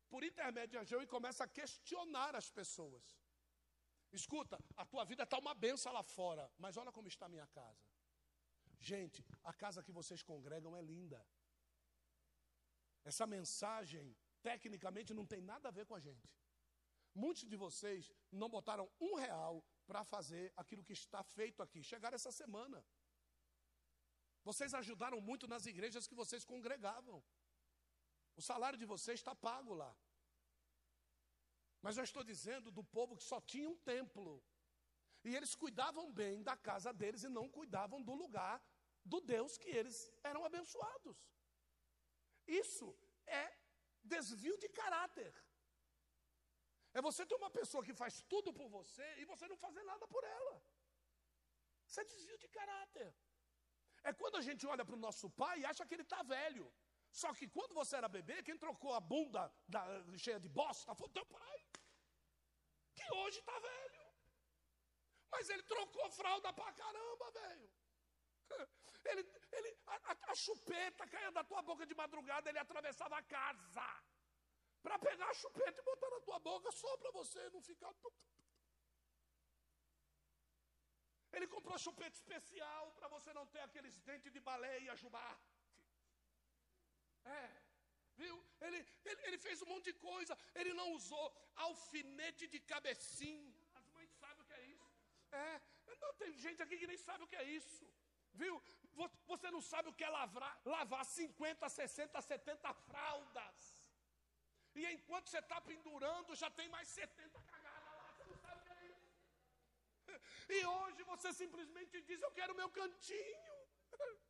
[0.09, 3.05] por intermédio de Ageu e começa a questionar as pessoas.
[4.13, 7.49] Escuta, a tua vida está uma benção lá fora, mas olha como está a minha
[7.49, 7.85] casa.
[8.79, 11.21] Gente, a casa que vocês congregam é linda.
[13.03, 14.17] Essa mensagem
[14.49, 16.31] tecnicamente não tem nada a ver com a gente.
[17.23, 19.55] Muitos de vocês não botaram um real
[19.89, 21.81] para fazer aquilo que está feito aqui.
[21.93, 22.79] Chegaram essa semana.
[24.49, 27.19] Vocês ajudaram muito nas igrejas que vocês congregavam.
[28.37, 29.93] O salário de vocês está pago lá.
[31.83, 34.45] Mas eu estou dizendo do povo que só tinha um templo.
[35.25, 38.63] E eles cuidavam bem da casa deles e não cuidavam do lugar
[39.05, 41.17] do Deus que eles eram abençoados.
[42.47, 42.89] Isso
[44.15, 45.33] desvio de caráter.
[46.99, 50.07] É você ter uma pessoa que faz tudo por você e você não fazer nada
[50.15, 50.55] por ela.
[51.89, 53.09] Isso é desvio de caráter.
[54.09, 56.67] É quando a gente olha para o nosso pai e acha que ele está velho.
[57.21, 59.43] Só que quando você era bebê, quem trocou a bunda
[59.75, 59.83] da,
[60.25, 61.59] cheia de bosta foi o teu pai.
[62.97, 64.05] Que hoje está velho.
[65.33, 67.71] Mas ele trocou fralda pra caramba, velho.
[69.11, 69.23] Ele,
[69.53, 73.87] ele, a, a, chupeta caía da tua boca de madrugada, ele atravessava a casa
[74.83, 77.93] para pegar a chupeta e botar na tua boca só para você não ficar.
[81.33, 85.55] Ele comprou chupeta especial para você não ter aqueles dentes de baleia, jubarte.
[87.25, 87.47] É,
[88.17, 88.37] viu?
[88.61, 90.39] Ele, ele, ele fez um monte de coisa.
[90.55, 91.27] Ele não usou
[91.57, 93.55] alfinete de cabecinha.
[93.75, 94.91] As mães sabem o que é isso.
[95.33, 95.61] É,
[96.01, 97.85] não tem gente aqui que nem sabe o que é isso.
[98.43, 98.55] Viu?
[99.33, 103.59] Você não sabe o que é lavrar, lavar 50, 60, 70 fraldas.
[104.75, 108.07] E enquanto você está pendurando, já tem mais 70 cagadas lá.
[108.13, 109.07] Você não sabe o que é isso.
[110.57, 113.55] E hoje você simplesmente diz: Eu quero meu cantinho.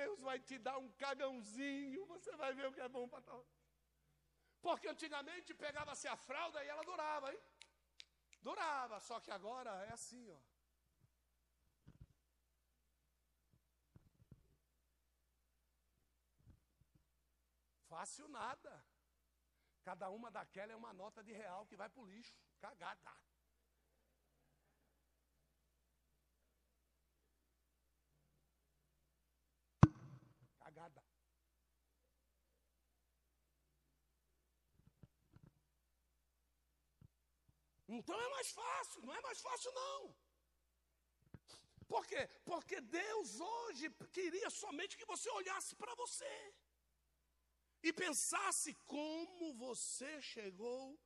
[0.00, 2.06] Deus vai te dar um cagãozinho.
[2.12, 3.44] Você vai ver o que é bom para tal.
[4.66, 7.40] Porque antigamente pegava-se a fralda e ela durava, hein?
[8.42, 10.38] Durava, só que agora é assim, ó.
[18.00, 18.72] Fácil nada.
[19.88, 22.34] Cada uma daquela é uma nota de real que vai para o lixo.
[22.58, 23.12] Cagada.
[30.62, 31.02] Cagada.
[37.86, 40.16] Então é mais fácil, não é mais fácil não.
[41.92, 42.22] Por quê?
[42.46, 46.34] Porque Deus hoje queria somente que você olhasse para você
[47.82, 50.98] e pensasse como você chegou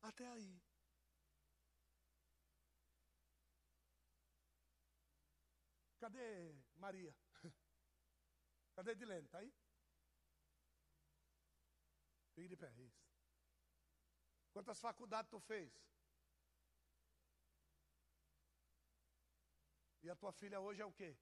[0.00, 0.60] até aí.
[5.98, 7.14] Cadê Maria?
[8.74, 9.26] Cadê Dilene?
[9.26, 9.52] Está aí?
[12.34, 13.00] Fique de pé, isso.
[14.52, 15.72] Quantas faculdades tu fez?
[20.02, 21.16] E a tua filha hoje é o quê?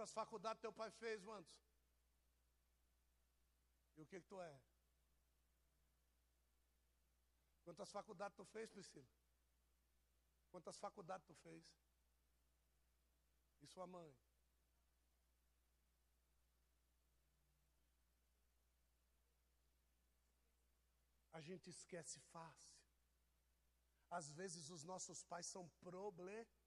[0.00, 1.54] Quantas faculdades teu pai fez, Mantos?
[3.98, 4.60] E o que, que tu é?
[7.64, 9.06] Quantas faculdades tu fez, Priscila?
[10.50, 11.62] Quantas faculdades tu fez?
[13.60, 14.10] E sua mãe?
[21.30, 22.80] A gente esquece fácil.
[24.10, 26.59] Às vezes os nossos pais são problemáticos.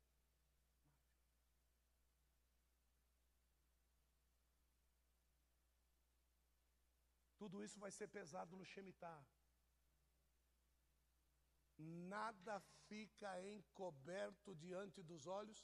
[7.44, 9.22] Tudo isso vai ser pesado no Shemitah.
[12.14, 12.54] Nada
[12.88, 15.60] fica encoberto diante dos olhos,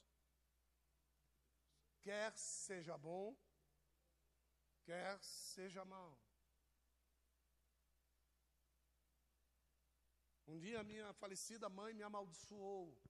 [2.01, 3.27] quer seja bom,
[4.83, 6.19] quer seja mal.
[10.47, 13.01] Um dia minha falecida mãe me amaldiçoou.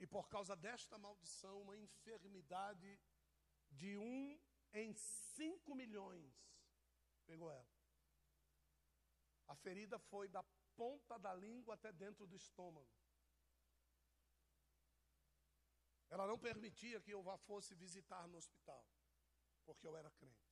[0.00, 2.90] E por causa desta maldição, uma enfermidade
[3.70, 6.34] de um em cinco milhões
[7.26, 7.68] pegou ela.
[9.46, 10.42] A ferida foi da
[10.76, 12.88] ponta da língua até dentro do estômago.
[16.10, 18.86] Ela não permitia que eu vá fosse visitar no hospital,
[19.64, 20.48] porque eu era crente.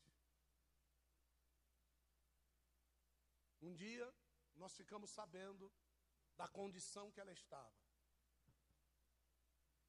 [3.62, 4.14] Um dia,
[4.54, 5.72] nós ficamos sabendo
[6.36, 7.74] da condição que ela estava.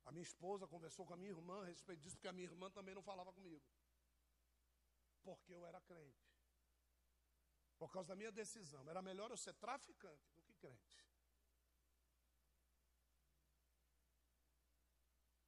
[0.05, 2.71] A minha esposa conversou com a minha irmã a respeito disso, porque a minha irmã
[2.71, 3.61] também não falava comigo
[5.27, 6.25] porque eu era crente.
[7.81, 8.81] Por causa da minha decisão.
[8.93, 10.97] Era melhor eu ser traficante do que crente.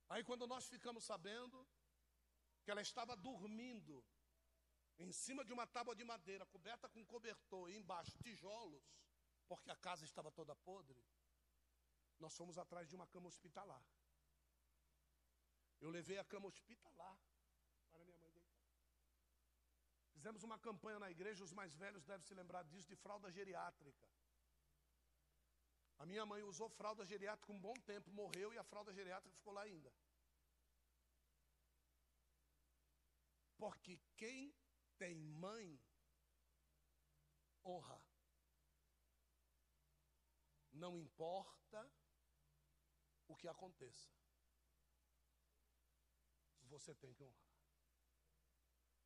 [0.09, 1.57] Aí, quando nós ficamos sabendo
[2.63, 3.95] que ela estava dormindo
[5.05, 8.85] em cima de uma tábua de madeira, coberta com cobertor, e embaixo tijolos,
[9.47, 11.01] porque a casa estava toda podre,
[12.23, 13.83] nós fomos atrás de uma cama hospitalar.
[15.79, 17.17] Eu levei a cama hospitalar
[20.19, 24.05] Fizemos uma campanha na igreja, os mais velhos devem se lembrar disso, de fralda geriátrica.
[25.97, 29.53] A minha mãe usou fralda geriátrica um bom tempo, morreu e a fralda geriátrica ficou
[29.53, 29.89] lá ainda.
[33.57, 34.53] Porque quem
[34.97, 35.81] tem mãe,
[37.63, 38.01] honra.
[40.73, 41.89] Não importa
[43.25, 44.11] o que aconteça.
[46.63, 47.48] Você tem que honrar.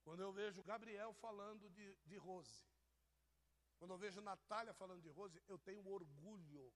[0.04, 2.64] Quando eu vejo Gabriel falando de, de Rose,
[3.78, 6.74] quando eu vejo Natália falando de Rose, eu tenho orgulho.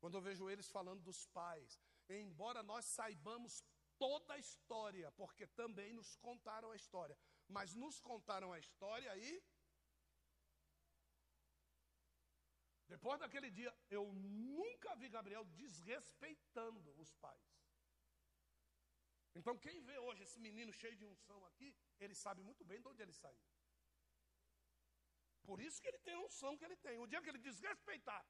[0.00, 3.62] Quando eu vejo eles falando dos pais, embora nós saibamos
[3.98, 7.16] toda a história, porque também nos contaram a história,
[7.48, 9.42] mas nos contaram a história e
[12.88, 17.61] depois daquele dia, eu nunca vi Gabriel desrespeitando os pais.
[19.34, 22.88] Então, quem vê hoje esse menino cheio de unção aqui, ele sabe muito bem de
[22.88, 23.46] onde ele saiu.
[25.42, 26.98] Por isso que ele tem a unção que ele tem.
[26.98, 28.24] O dia que ele desrespeitar,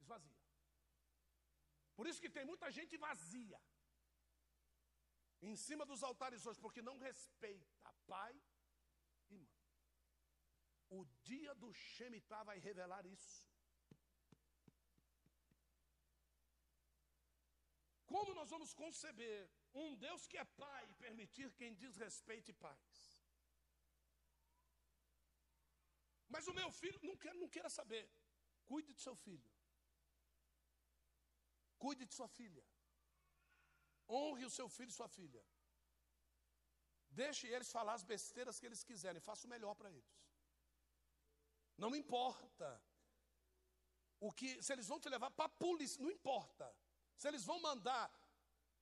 [0.00, 0.36] esvazia.
[1.94, 3.60] Por isso que tem muita gente vazia
[5.40, 8.34] em cima dos altares hoje, porque não respeita pai
[9.30, 9.66] e mãe.
[10.88, 13.45] O dia do Shemitah vai revelar isso.
[18.12, 19.38] Como nós vamos conceber
[19.82, 22.96] um Deus que é pai e permitir quem desrespeite pais?
[26.28, 28.04] Mas o meu filho não, quer, não queira saber.
[28.70, 29.50] Cuide de seu filho.
[31.78, 32.64] Cuide de sua filha.
[34.08, 35.42] Honre o seu filho e sua filha.
[37.10, 39.26] Deixe eles falar as besteiras que eles quiserem.
[39.28, 40.16] Faça o melhor para eles.
[41.76, 42.68] Não importa.
[44.18, 46.66] O que, se eles vão te levar para a polícia, não importa.
[47.16, 48.10] Se eles vão mandar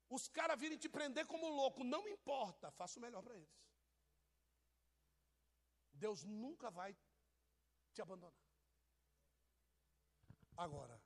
[0.08, 3.54] os caras virem te prender como louco, não importa, faça o melhor para eles.
[5.92, 6.96] Deus nunca vai
[7.92, 8.44] te abandonar.
[10.56, 11.00] Agora,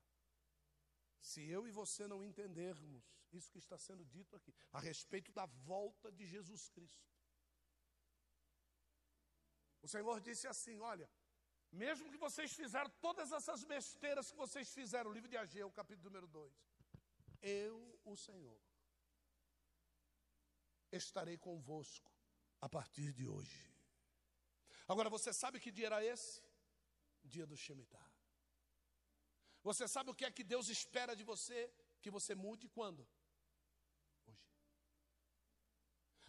[1.21, 5.47] se eu e você não entendermos isso que está sendo dito aqui, a respeito da
[5.47, 7.07] volta de Jesus Cristo,
[9.83, 11.09] o Senhor disse assim: olha,
[11.71, 16.09] mesmo que vocês fizeram todas essas besteiras que vocês fizeram, o livro de Ageu, capítulo
[16.09, 16.53] número 2,
[17.43, 18.61] eu, o Senhor,
[20.93, 22.11] estarei convosco
[22.61, 23.69] a partir de hoje.
[24.87, 26.43] Agora você sabe que dia era esse?
[27.23, 28.11] Dia do Shemitah.
[29.63, 31.71] Você sabe o que é que Deus espera de você?
[32.01, 33.07] Que você mude quando?
[34.27, 34.51] Hoje.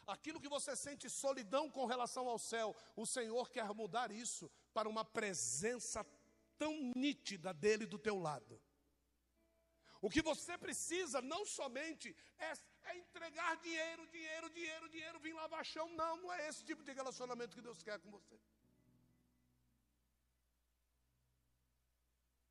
[0.08, 4.90] Aquilo que você sente solidão com relação ao céu, o Senhor quer mudar isso para
[4.90, 6.06] uma presença
[6.58, 8.62] tão nítida dele do teu lado.
[10.02, 12.52] O que você precisa não somente é,
[12.90, 15.88] é, entregar dinheiro, dinheiro, dinheiro, dinheiro, vir lavar chão.
[16.02, 18.40] Não, não é esse tipo de relacionamento que Deus quer com você.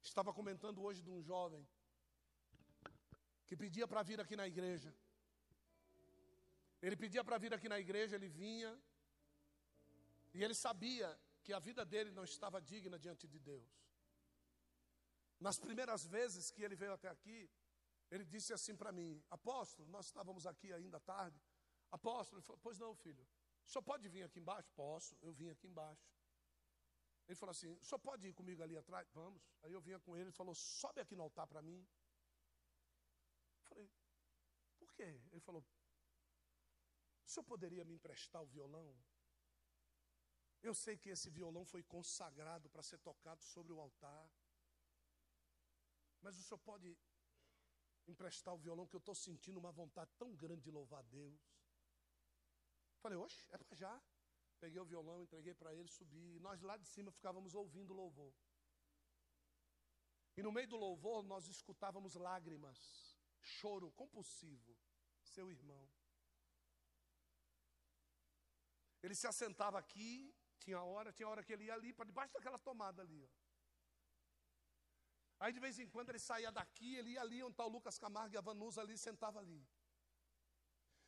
[0.03, 1.67] Estava comentando hoje de um jovem
[3.47, 4.95] que pedia para vir aqui na igreja.
[6.83, 8.71] Ele pedia para vir aqui na igreja, ele vinha,
[10.35, 13.88] e ele sabia que a vida dele não estava digna diante de Deus.
[15.41, 17.49] Nas primeiras vezes que ele veio até aqui,
[18.11, 21.41] ele disse assim para mim: Apóstolo, nós estávamos aqui ainda tarde.
[21.91, 23.27] Apóstolo, ele falou: Pois não, filho,
[23.67, 24.71] o senhor pode vir aqui embaixo?
[24.75, 26.11] Posso, eu vim aqui embaixo.
[27.29, 29.09] Ele falou assim: O senhor pode ir comigo ali atrás?
[29.13, 29.43] Vamos.
[29.63, 31.87] Aí eu vinha com ele, ele falou: Sobe aqui no altar para mim.
[33.61, 33.91] Eu falei:
[34.79, 35.21] Por quê?
[35.31, 35.63] Ele falou:
[37.25, 38.97] O senhor poderia me emprestar o violão?
[40.63, 44.29] Eu sei que esse violão foi consagrado para ser tocado sobre o altar.
[46.21, 46.97] Mas o senhor pode
[48.07, 51.41] emprestar o violão que eu estou sentindo uma vontade tão grande de louvar a Deus.
[53.01, 54.03] Falei, oxe, é para já.
[54.59, 56.37] Peguei o violão, entreguei para ele, subi.
[56.37, 58.35] E nós lá de cima ficávamos ouvindo o louvor.
[60.37, 62.79] E no meio do louvor nós escutávamos lágrimas,
[63.41, 64.77] choro compulsivo.
[65.23, 65.89] Seu irmão.
[69.03, 72.59] Ele se assentava aqui, tinha hora, tinha hora que ele ia ali, para debaixo daquela
[72.59, 73.23] tomada ali.
[73.23, 73.29] Ó.
[75.41, 77.99] Aí de vez em quando ele saía daqui, ele ia ali onde está o Lucas
[77.99, 79.65] Camargo e a Vanusa ali, sentava ali.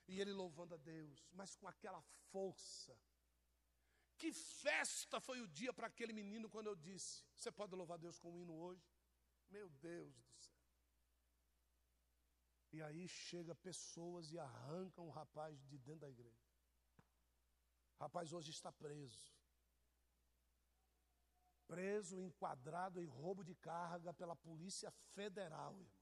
[0.07, 2.01] E ele louvando a Deus, mas com aquela
[2.31, 2.97] força.
[4.17, 8.19] Que festa foi o dia para aquele menino quando eu disse: Você pode louvar Deus
[8.19, 8.87] com um hino hoje?
[9.49, 10.55] Meu Deus do céu.
[12.73, 16.51] E aí chega pessoas e arrancam o rapaz de dentro da igreja.
[17.99, 19.40] O rapaz hoje está preso
[21.71, 26.01] preso, enquadrado em roubo de carga pela Polícia Federal, irmão.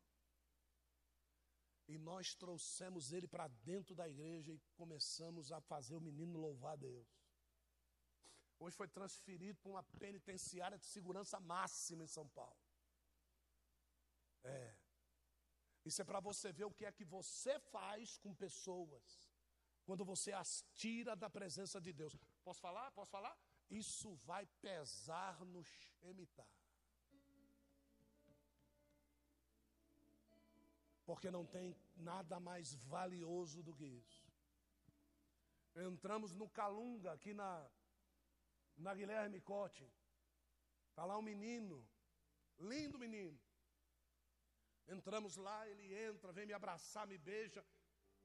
[1.92, 6.72] E nós trouxemos ele para dentro da igreja e começamos a fazer o menino louvar
[6.74, 7.08] a Deus.
[8.58, 12.60] Hoje foi transferido para uma penitenciária de segurança máxima em São Paulo.
[14.42, 14.76] É.
[15.84, 19.04] Isso é para você ver o que é que você faz com pessoas
[19.84, 22.14] quando você as tira da presença de Deus.
[22.44, 22.90] Posso falar?
[22.92, 23.34] Posso falar?
[23.70, 26.46] Isso vai pesar no Shemitah.
[31.04, 34.26] Porque não tem nada mais valioso do que isso.
[35.74, 37.66] Entramos no Calunga, aqui na,
[38.76, 39.90] na Guilherme Cote.
[40.90, 41.86] Está lá um menino,
[42.58, 43.38] lindo menino.
[44.88, 47.64] Entramos lá, ele entra, vem me abraçar, me beija.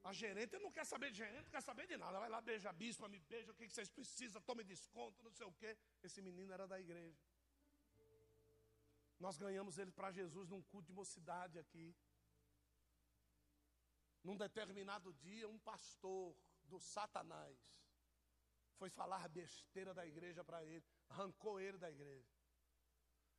[0.04, 2.18] A gerente não quer saber de gerente, não quer saber de nada.
[2.18, 5.46] Vai lá, beija a bispa, me beija, o que vocês precisam, tome desconto, não sei
[5.46, 5.76] o quê.
[6.02, 7.18] Esse menino era da igreja.
[9.18, 11.96] Nós ganhamos ele para Jesus num culto de mocidade aqui.
[14.22, 17.58] Num determinado dia, um pastor do Satanás
[18.76, 22.30] foi falar besteira da igreja para ele, arrancou ele da igreja.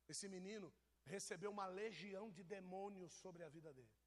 [0.08, 0.74] Esse menino
[1.04, 4.05] recebeu uma legião de demônios sobre a vida dele.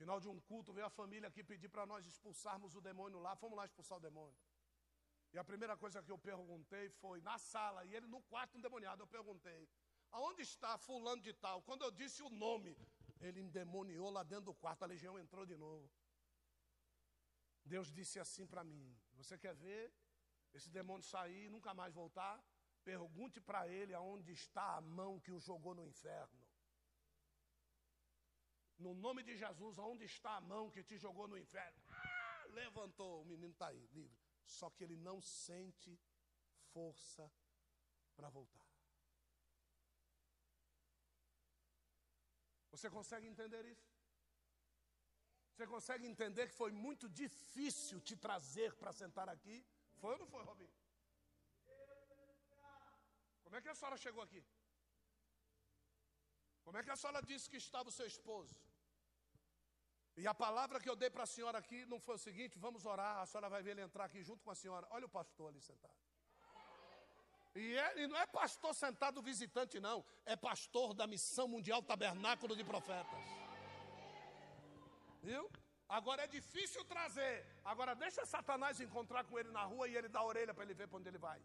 [0.00, 3.34] Final de um culto, veio a família aqui pedir para nós expulsarmos o demônio lá.
[3.36, 4.36] Fomos lá expulsar o demônio.
[5.32, 9.02] E a primeira coisa que eu perguntei foi na sala, e ele no quarto endemoniado,
[9.02, 9.68] eu perguntei:
[10.10, 11.62] aonde está fulano de tal?
[11.62, 12.76] Quando eu disse o nome,
[13.20, 15.90] ele endemoniou lá dentro do quarto, a legião entrou de novo.
[17.64, 19.92] Deus disse assim para mim: Você quer ver
[20.52, 22.42] esse demônio sair e nunca mais voltar?
[22.84, 26.45] Pergunte para ele aonde está a mão que o jogou no inferno.
[28.78, 31.80] No nome de Jesus, aonde está a mão que te jogou no inferno?
[31.88, 34.18] Ah, levantou, o menino está aí, livre.
[34.44, 35.98] Só que ele não sente
[36.72, 37.30] força
[38.14, 38.66] para voltar.
[42.70, 43.88] Você consegue entender isso?
[45.52, 49.64] Você consegue entender que foi muito difícil te trazer para sentar aqui?
[50.00, 50.68] Foi ou não foi, Robin?
[53.42, 54.44] Como é que a senhora chegou aqui?
[56.64, 58.65] Como é que a senhora disse que estava o seu esposo?
[60.16, 62.86] E a palavra que eu dei para a senhora aqui não foi o seguinte: vamos
[62.86, 64.86] orar, a senhora vai ver ele entrar aqui junto com a senhora.
[64.90, 65.94] Olha o pastor ali sentado.
[67.54, 70.04] E ele não é pastor sentado visitante, não.
[70.24, 73.26] É pastor da Missão Mundial Tabernáculo de Profetas.
[75.22, 75.50] Viu?
[75.88, 77.46] Agora é difícil trazer.
[77.64, 80.74] Agora deixa Satanás encontrar com ele na rua e ele dá a orelha para ele
[80.74, 81.40] ver para onde ele vai.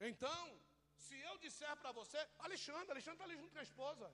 [0.00, 0.60] Então,
[0.94, 4.12] se eu disser para você, Alexandre, Alexandre está ali junto com a esposa.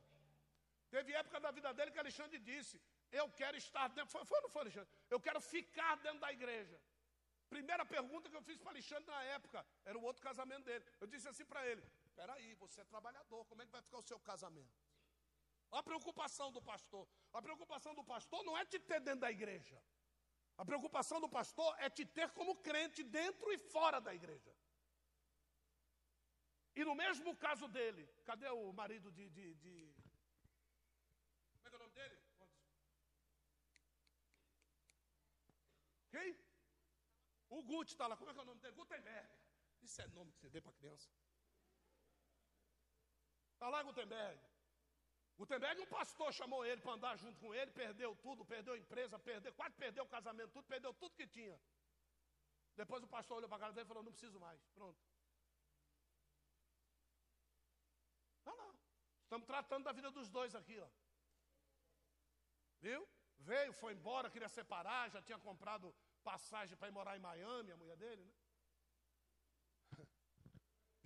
[0.97, 2.77] Teve época da vida dele que Alexandre disse:
[3.21, 4.11] Eu quero estar dentro.
[4.15, 4.91] Foi, foi ou não foi, Alexandre?
[5.15, 6.79] Eu quero ficar dentro da igreja.
[7.55, 10.85] Primeira pergunta que eu fiz para Alexandre na época, era o outro casamento dele.
[11.01, 11.83] Eu disse assim para ele:
[12.19, 14.77] Peraí, você é trabalhador, como é que vai ficar o seu casamento?
[15.79, 17.07] A preocupação do pastor.
[17.33, 19.79] A preocupação do pastor não é te ter dentro da igreja.
[20.57, 24.53] A preocupação do pastor é te ter como crente dentro e fora da igreja.
[26.77, 29.29] E no mesmo caso dele, cadê o marido de.
[29.29, 29.75] de, de...
[31.63, 32.17] Como é que é o nome dele?
[36.15, 36.31] Quem?
[37.57, 38.17] O Gut está lá.
[38.17, 38.77] Como é que é o nome dele?
[38.81, 39.31] Gutenberg.
[39.87, 41.09] Isso é nome que você dê para criança.
[43.55, 44.41] Está lá Gutenberg.
[45.39, 49.19] Gutenberg, um pastor chamou ele para andar junto com ele, perdeu tudo, perdeu a empresa,
[49.19, 51.57] perdeu, quase perdeu o casamento, tudo, perdeu tudo que tinha.
[52.77, 54.61] Depois o pastor olhou para a cara dele e falou: Não preciso mais.
[54.79, 55.01] Pronto.
[58.47, 58.73] Não, não.
[59.25, 60.89] Estamos tratando da vida dos dois aqui, ó.
[62.81, 63.03] Viu?
[63.39, 65.95] Veio, foi embora, queria separar, já tinha comprado
[66.31, 68.35] passagem para ir morar em Miami, a mulher dele, né?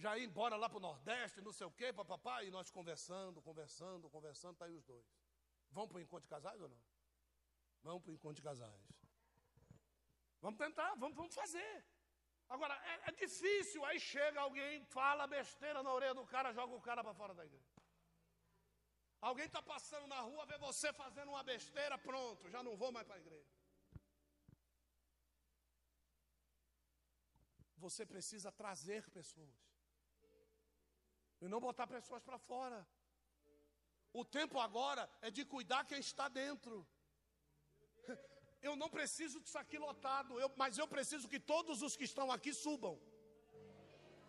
[0.05, 3.43] Já ia embora lá para o Nordeste, não sei o quê, papapá, e nós conversando,
[3.49, 5.07] conversando, conversando, tá aí os dois.
[5.70, 6.81] Vamos para o encontro de casais ou não?
[7.82, 8.82] Vamos para o encontro de casais.
[10.40, 11.73] Vamos tentar, vamos, vamos fazer.
[12.49, 16.81] Agora, é, é, difícil, aí chega alguém, fala besteira na orelha do cara, joga o
[16.89, 17.78] cara para fora da igreja.
[19.20, 23.07] Alguém está passando na rua, vê você fazendo uma besteira, pronto, já não vou mais
[23.07, 23.57] para a igreja.
[27.84, 29.56] Você precisa trazer pessoas.
[31.40, 32.80] E não botar pessoas para fora.
[34.12, 36.86] O tempo agora é de cuidar quem está dentro.
[38.60, 42.30] Eu não preciso disso aqui lotado, eu, mas eu preciso que todos os que estão
[42.36, 42.94] aqui subam.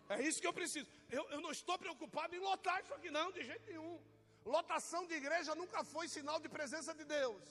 [0.08, 0.86] É isso que eu preciso.
[1.08, 4.00] Eu, eu não estou preocupado em lotar isso aqui, não, de jeito nenhum.
[4.44, 7.44] Lotação de igreja nunca foi sinal de presença de Deus.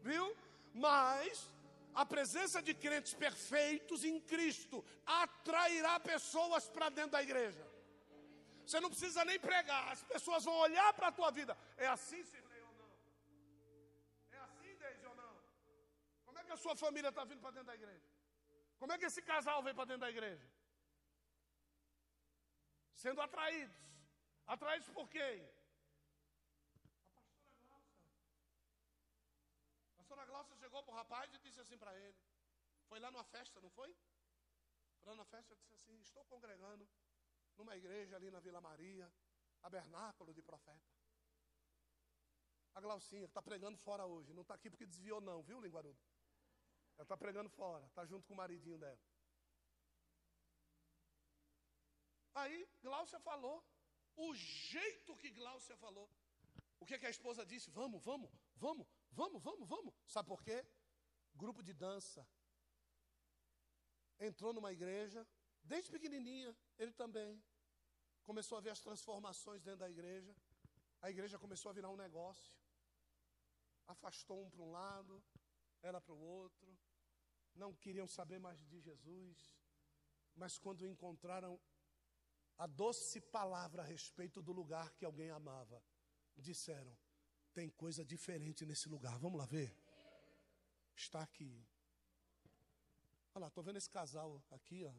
[0.00, 0.36] Viu?
[0.72, 1.46] Mas
[1.94, 7.66] a presença de crentes perfeitos em Cristo atrairá pessoas para dentro da igreja.
[8.64, 11.56] Você não precisa nem pregar, as pessoas vão olhar para a tua vida.
[11.76, 12.90] É assim, Sirlei, ou não?
[14.32, 15.40] É assim, Deise, ou não?
[16.24, 18.08] Como é que a sua família está vindo para dentro da igreja?
[18.78, 20.46] Como é que esse casal vem para dentro da igreja?
[22.94, 23.76] Sendo atraídos.
[24.46, 25.48] Atraídos por quem?
[30.10, 32.16] pastora Glaucia chegou para o rapaz e disse assim para ele:
[32.88, 33.92] Foi lá numa festa, não foi?
[34.98, 36.88] Foi lá na festa, disse assim: Estou congregando
[37.56, 39.12] numa igreja ali na Vila Maria,
[39.60, 40.88] tabernáculo de profeta.
[42.74, 45.98] A Glaucinha, que está pregando fora hoje, não está aqui porque desviou, não, viu, Linguarudo?
[46.94, 49.00] Ela está pregando fora, está junto com o maridinho dela.
[52.32, 53.58] Aí, Glaucia falou,
[54.14, 56.08] o jeito que Glaucia falou.
[56.78, 57.70] O que, que a esposa disse?
[57.70, 59.94] Vamos, vamos, vamos, Vamos, vamos, vamos.
[60.06, 60.64] Sabe por quê?
[61.34, 62.26] Grupo de dança.
[64.18, 65.26] Entrou numa igreja,
[65.62, 67.42] desde pequenininha, ele também.
[68.22, 70.34] Começou a ver as transformações dentro da igreja.
[71.00, 72.54] A igreja começou a virar um negócio.
[73.86, 75.22] Afastou um para um lado,
[75.82, 76.78] era para o outro.
[77.54, 79.56] Não queriam saber mais de Jesus.
[80.34, 81.60] Mas quando encontraram
[82.56, 85.82] a doce palavra a respeito do lugar que alguém amava,
[86.36, 86.96] disseram:
[87.52, 89.18] tem coisa diferente nesse lugar.
[89.18, 89.74] Vamos lá ver?
[90.94, 91.66] Está aqui.
[93.34, 94.94] Olha lá, estou vendo esse casal aqui, ó.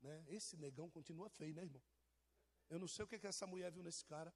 [0.00, 0.24] Né?
[0.28, 1.82] Esse negão continua feio, né, irmão?
[2.68, 4.34] Eu não sei o que, que essa mulher viu nesse cara,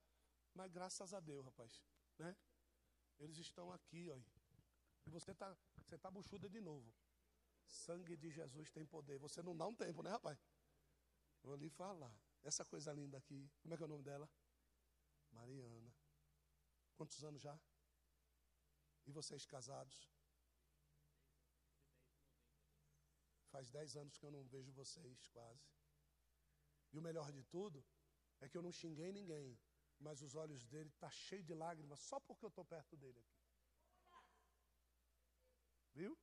[0.54, 1.82] mas graças a Deus, rapaz.
[2.18, 2.36] Né?
[3.18, 4.20] Eles estão aqui, ó.
[5.06, 5.56] E você está
[5.86, 6.92] você tá buchuda de novo.
[7.64, 9.18] Sangue de Jesus tem poder.
[9.18, 10.38] Você não dá um tempo, né, rapaz?
[11.42, 12.12] Vou lhe falar.
[12.42, 13.48] Essa coisa linda aqui.
[13.62, 14.28] Como é que é o nome dela?
[15.32, 15.75] Mariana.
[16.96, 17.58] Quantos anos já?
[19.06, 19.96] E vocês casados?
[23.50, 25.66] Faz dez anos que eu não vejo vocês, quase.
[26.92, 27.84] E o melhor de tudo
[28.40, 29.58] é que eu não xinguei ninguém,
[29.98, 33.18] mas os olhos dele estão tá cheios de lágrimas só porque eu estou perto dele
[33.20, 33.40] aqui.
[35.94, 36.18] Viu?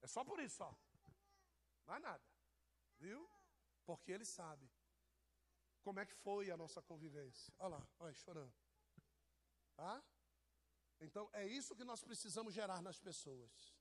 [0.00, 0.74] É só por isso, ó.
[1.86, 2.24] Mais nada.
[2.98, 3.28] Viu?
[3.84, 4.70] Porque ele sabe
[5.82, 7.52] como é que foi a nossa convivência.
[7.58, 8.54] Olha lá, olha, chorando.
[9.74, 10.02] Tá?
[11.00, 13.74] Então é isso que nós precisamos gerar nas pessoas.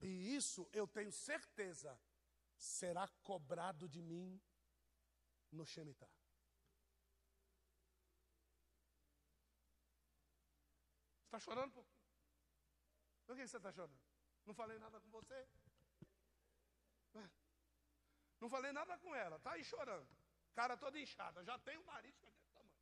[0.00, 1.98] E isso eu tenho certeza
[2.56, 4.40] será cobrado de mim
[5.50, 6.10] no Shemitah.
[11.24, 12.00] Está chorando um pouquinho?
[13.26, 13.98] Por que você está chorando?
[14.44, 15.48] Não falei nada com você?
[18.40, 20.08] Não falei nada com ela, está aí chorando.
[20.54, 22.80] Cara toda inchada, já tem o nariz com aquele tamanho.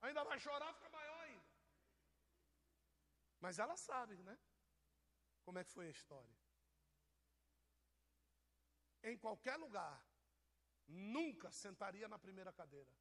[0.00, 0.97] Ainda vai chorar, fica.
[3.40, 4.38] Mas ela sabe, né?
[5.44, 6.36] Como é que foi a história.
[9.02, 10.04] Em qualquer lugar,
[10.86, 12.92] nunca sentaria na primeira cadeira.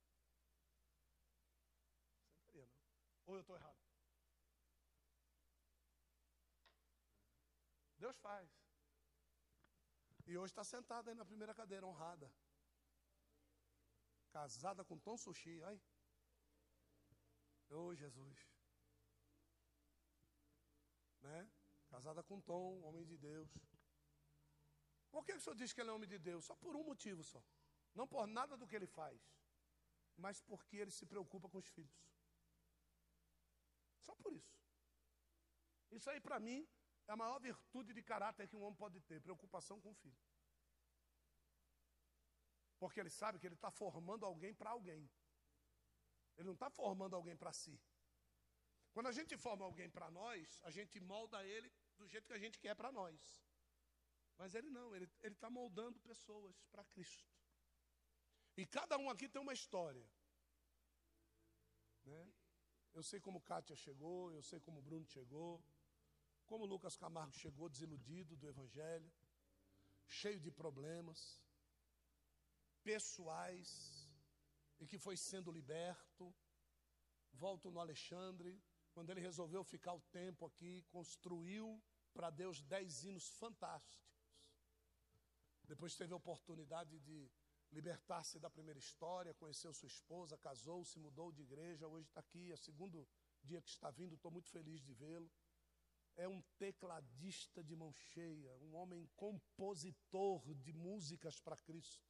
[2.29, 2.79] Sentaria, não.
[3.25, 3.77] Ou eu estou errado?
[7.97, 8.49] Deus faz.
[10.25, 12.31] E hoje está sentada aí na primeira cadeira, honrada.
[14.31, 15.81] Casada com Tom Sushi, ai.
[17.69, 18.56] Ô oh, Jesus.
[21.27, 21.49] Né?
[21.89, 23.49] Casada com Tom, homem de Deus.
[25.11, 26.45] Por que o senhor diz que ele é homem de Deus?
[26.45, 27.41] Só por um motivo só.
[27.93, 29.19] Não por nada do que ele faz,
[30.15, 31.99] mas porque ele se preocupa com os filhos.
[34.05, 34.55] Só por isso.
[35.91, 36.67] Isso aí para mim
[37.07, 40.21] é a maior virtude de caráter que um homem pode ter, preocupação com o filho.
[42.79, 45.09] Porque ele sabe que ele está formando alguém para alguém.
[46.37, 47.79] Ele não está formando alguém para si.
[48.93, 52.39] Quando a gente forma alguém para nós, a gente molda ele do jeito que a
[52.39, 53.43] gente quer para nós.
[54.37, 57.25] Mas ele não, ele está moldando pessoas para Cristo.
[58.55, 60.07] E cada um aqui tem uma história.
[62.03, 62.33] Né?
[62.93, 65.63] Eu sei como Kátia chegou, eu sei como Bruno chegou.
[66.45, 69.11] Como Lucas Camargo chegou desiludido do Evangelho,
[70.05, 71.43] cheio de problemas
[72.83, 73.69] pessoais,
[74.79, 76.33] e que foi sendo liberto.
[77.33, 78.59] Volto no Alexandre,
[78.97, 81.79] quando ele resolveu ficar o tempo aqui, construiu
[82.15, 84.11] para Deus dez hinos fantásticos.
[85.63, 87.29] Depois teve a oportunidade de
[87.71, 92.55] libertar-se da primeira história, conheceu sua esposa, casou-se, mudou de igreja, hoje está aqui, é
[92.55, 93.07] o segundo
[93.43, 95.29] dia que está vindo, estou muito feliz de vê-lo
[96.15, 102.09] é um tecladista de mão cheia, um homem compositor de músicas para Cristo.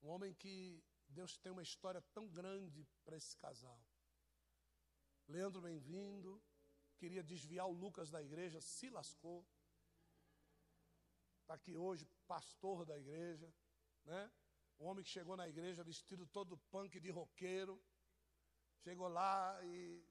[0.00, 3.84] Um homem que Deus tem uma história tão grande para esse casal.
[5.30, 6.42] Leandro, bem-vindo.
[6.98, 9.46] Queria desviar o Lucas da igreja, se lascou.
[11.42, 13.48] Está aqui hoje, pastor da igreja,
[14.04, 14.30] né?
[14.80, 17.80] Um homem que chegou na igreja vestido todo punk de roqueiro.
[18.82, 20.04] Chegou lá e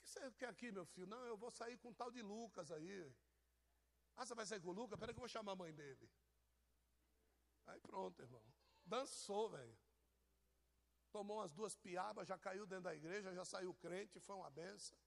[0.00, 1.06] que você quer aqui, meu filho?
[1.06, 3.14] Não, eu vou sair com um tal de Lucas aí.
[4.16, 4.98] Ah, você vai sair com o Lucas?
[4.98, 6.10] Peraí que eu vou chamar a mãe dele.
[7.66, 8.44] Aí pronto, irmão.
[8.84, 9.78] Dançou, velho.
[11.12, 14.98] Tomou umas duas piabas, já caiu dentro da igreja, já saiu crente, foi uma benção.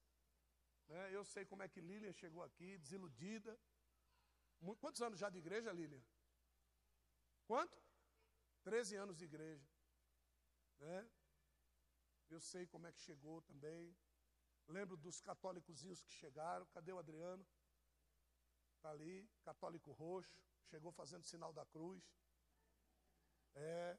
[0.88, 1.14] Né?
[1.14, 3.58] Eu sei como é que Lilian chegou aqui, desiludida.
[4.80, 6.02] Quantos anos já de igreja, Lilian?
[7.44, 7.76] Quanto?
[8.62, 9.68] Treze anos de igreja.
[10.78, 11.10] Né?
[12.28, 13.96] Eu sei como é que chegou também.
[14.68, 16.66] Lembro dos católicos que chegaram.
[16.66, 17.46] Cadê o Adriano?
[18.76, 20.40] Está ali, católico roxo.
[20.64, 22.02] Chegou fazendo sinal da cruz.
[23.54, 23.98] É,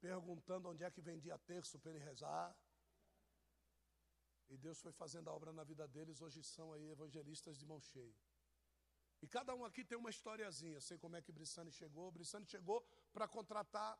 [0.00, 2.56] perguntando onde é que vendia terço para ele rezar.
[4.48, 6.20] E Deus foi fazendo a obra na vida deles.
[6.20, 8.14] Hoje são aí evangelistas de mão cheia.
[9.20, 10.80] E cada um aqui tem uma historiazinha.
[10.80, 12.10] Sei como é que Brissane chegou.
[12.12, 13.98] Brissane chegou para contratar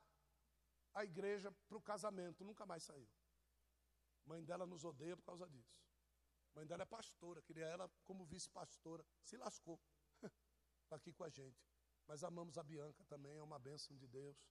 [0.95, 2.45] a igreja para o casamento.
[2.45, 3.09] Nunca mais saiu.
[4.25, 5.87] Mãe dela nos odeia por causa disso
[6.57, 9.05] mãe dela é pastora, queria ela como vice-pastora.
[9.23, 9.79] Se lascou.
[10.85, 11.63] Está aqui com a gente.
[12.07, 14.49] Mas amamos a Bianca também, é uma bênção de Deus.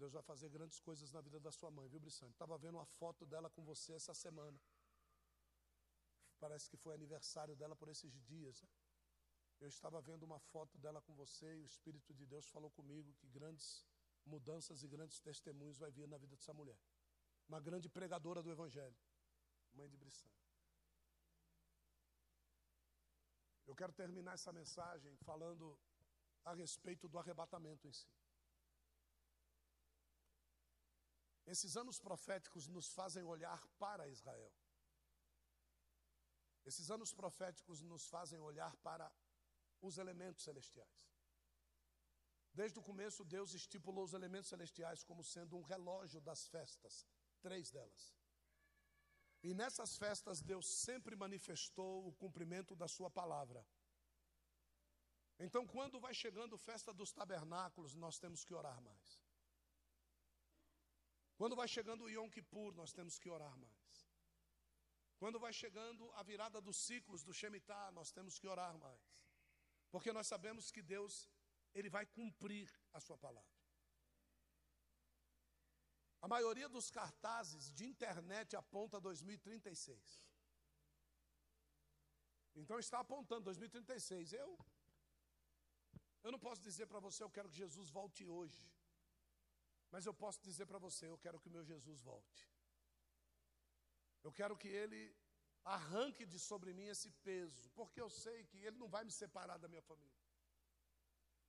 [0.00, 2.32] Deus vai fazer grandes coisas na vida da sua mãe, viu, Brissane?
[2.32, 4.58] Estava vendo uma foto dela com você essa semana.
[6.38, 8.62] Parece que foi aniversário dela por esses dias.
[8.62, 8.68] Né?
[9.60, 13.12] Eu estava vendo uma foto dela com você e o Espírito de Deus falou comigo
[13.20, 13.84] que grandes
[14.24, 16.80] mudanças e grandes testemunhos vai vir na vida dessa mulher.
[17.46, 18.96] Uma grande pregadora do Evangelho,
[19.74, 20.32] mãe de Brissane.
[23.66, 25.78] Eu quero terminar essa mensagem falando
[26.42, 28.08] a respeito do arrebatamento em si.
[31.46, 34.52] Esses anos proféticos nos fazem olhar para Israel.
[36.64, 39.10] Esses anos proféticos nos fazem olhar para
[39.80, 41.10] os elementos celestiais.
[42.52, 47.06] Desde o começo, Deus estipulou os elementos celestiais como sendo um relógio das festas,
[47.40, 48.14] três delas.
[49.42, 53.66] E nessas festas, Deus sempre manifestou o cumprimento da Sua palavra.
[55.38, 59.18] Então, quando vai chegando a festa dos tabernáculos, nós temos que orar mais.
[61.40, 63.92] Quando vai chegando o Yom Kippur, nós temos que orar mais.
[65.20, 69.04] Quando vai chegando a virada dos ciclos do Shemitah, nós temos que orar mais.
[69.90, 71.14] Porque nós sabemos que Deus,
[71.72, 73.58] Ele vai cumprir a Sua palavra.
[76.20, 80.28] A maioria dos cartazes de internet aponta 2036.
[82.54, 84.34] Então está apontando 2036.
[84.34, 84.50] Eu
[86.22, 88.62] eu não posso dizer para você eu quero que Jesus volte hoje.
[89.90, 92.48] Mas eu posso dizer para você, eu quero que o meu Jesus volte.
[94.22, 95.14] Eu quero que ele
[95.64, 99.58] arranque de sobre mim esse peso, porque eu sei que ele não vai me separar
[99.58, 100.20] da minha família.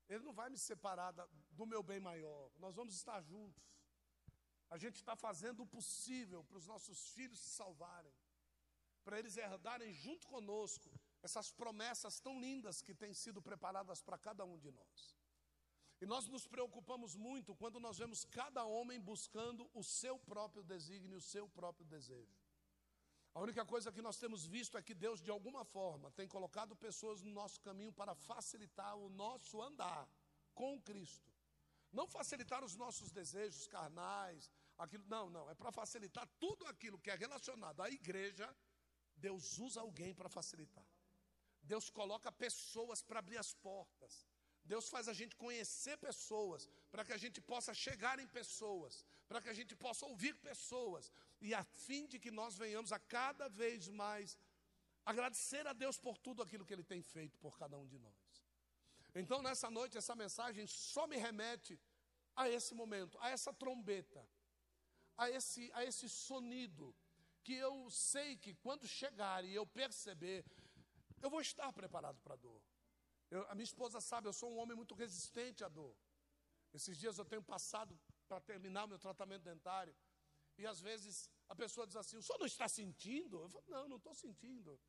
[0.10, 1.12] Ele não vai me separar
[1.52, 2.52] do meu bem maior.
[2.58, 3.64] Nós vamos estar juntos.
[4.70, 8.14] A gente está fazendo o possível para os nossos filhos se salvarem,
[9.04, 10.90] para eles herdarem junto conosco
[11.22, 15.21] essas promessas tão lindas que têm sido preparadas para cada um de nós.
[16.02, 21.20] E nós nos preocupamos muito quando nós vemos cada homem buscando o seu próprio desígnio,
[21.20, 22.36] o seu próprio desejo.
[23.36, 26.76] A única coisa que nós temos visto é que Deus, de alguma forma, tem colocado
[26.76, 30.10] pessoas no nosso caminho para facilitar o nosso andar
[30.56, 31.32] com Cristo.
[31.94, 34.50] Não facilitar os nossos desejos carnais,
[34.80, 38.54] aquilo, não, não, é para facilitar tudo aquilo que é relacionado à igreja.
[39.16, 40.86] Deus usa alguém para facilitar.
[41.62, 44.31] Deus coloca pessoas para abrir as portas.
[44.74, 46.62] Deus faz a gente conhecer pessoas,
[46.92, 48.94] para que a gente possa chegar em pessoas,
[49.30, 51.12] para que a gente possa ouvir pessoas,
[51.46, 54.38] e a fim de que nós venhamos a cada vez mais
[55.12, 58.24] agradecer a Deus por tudo aquilo que Ele tem feito por cada um de nós.
[59.22, 61.78] Então, nessa noite, essa mensagem só me remete
[62.34, 64.26] a esse momento, a essa trombeta,
[65.18, 66.96] a esse, a esse sonido,
[67.44, 70.46] que eu sei que quando chegar e eu perceber
[71.22, 72.62] eu vou estar preparado para a dor.
[73.32, 75.96] Eu, a minha esposa sabe, eu sou um homem muito resistente à dor.
[76.74, 79.96] Esses dias eu tenho passado para terminar o meu tratamento dentário.
[80.58, 83.42] E às vezes a pessoa diz assim: o senhor não está sentindo?
[83.42, 84.80] Eu falo: não, não estou sentindo.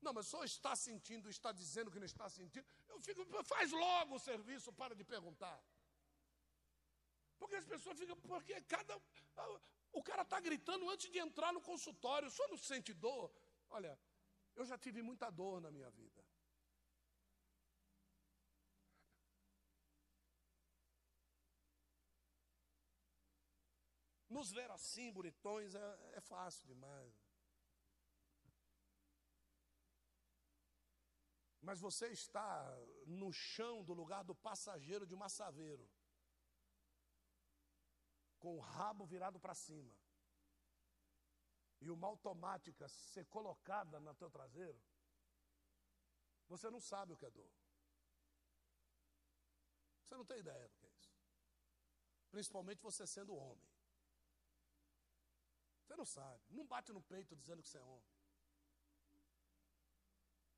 [0.00, 2.66] Não, mas o senhor está sentindo, está dizendo que não está sentindo.
[2.88, 5.58] Eu fico, faz logo o serviço, para de perguntar.
[7.38, 9.00] Porque as pessoas ficam, porque cada.
[9.92, 13.32] O cara está gritando antes de entrar no consultório, o senhor não sente dor?
[13.70, 13.98] Olha,
[14.54, 16.15] eu já tive muita dor na minha vida.
[24.36, 27.14] Nos ver assim, bonitões, é, é fácil demais.
[31.62, 32.50] Mas você está
[33.06, 35.88] no chão do lugar do passageiro de um massaveiro,
[38.38, 39.94] com o rabo virado para cima
[41.80, 44.80] e uma automática ser colocada no teu traseiro,
[46.46, 47.50] você não sabe o que é dor.
[50.02, 51.16] Você não tem ideia do que é isso.
[52.30, 53.75] Principalmente você sendo homem.
[55.86, 56.42] Você não sabe.
[56.50, 58.10] Não bate no peito dizendo que você é homem.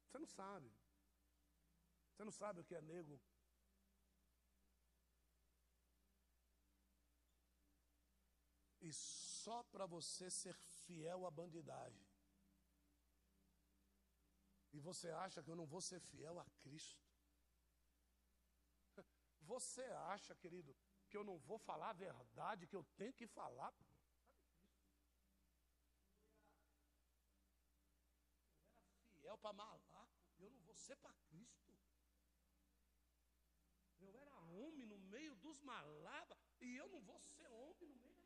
[0.06, 0.72] Você não sabe.
[2.10, 3.20] Você não sabe o que é nego.
[8.80, 12.08] E só para você ser fiel à bandidagem.
[14.72, 17.04] E você acha que eu não vou ser fiel a Cristo?
[19.42, 19.82] Você
[20.14, 20.76] acha, querido,
[21.08, 23.74] que eu não vou falar a verdade que eu tenho que falar?
[29.16, 31.72] Eu para malaco, eu não vou ser para Cristo.
[33.98, 38.18] Eu era homem no meio dos malabas, e eu não vou ser homem no meio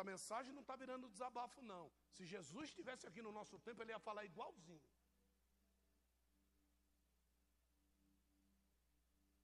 [0.00, 1.92] Essa mensagem não está virando desabafo, não.
[2.16, 4.80] Se Jesus estivesse aqui no nosso tempo, ele ia falar igualzinho.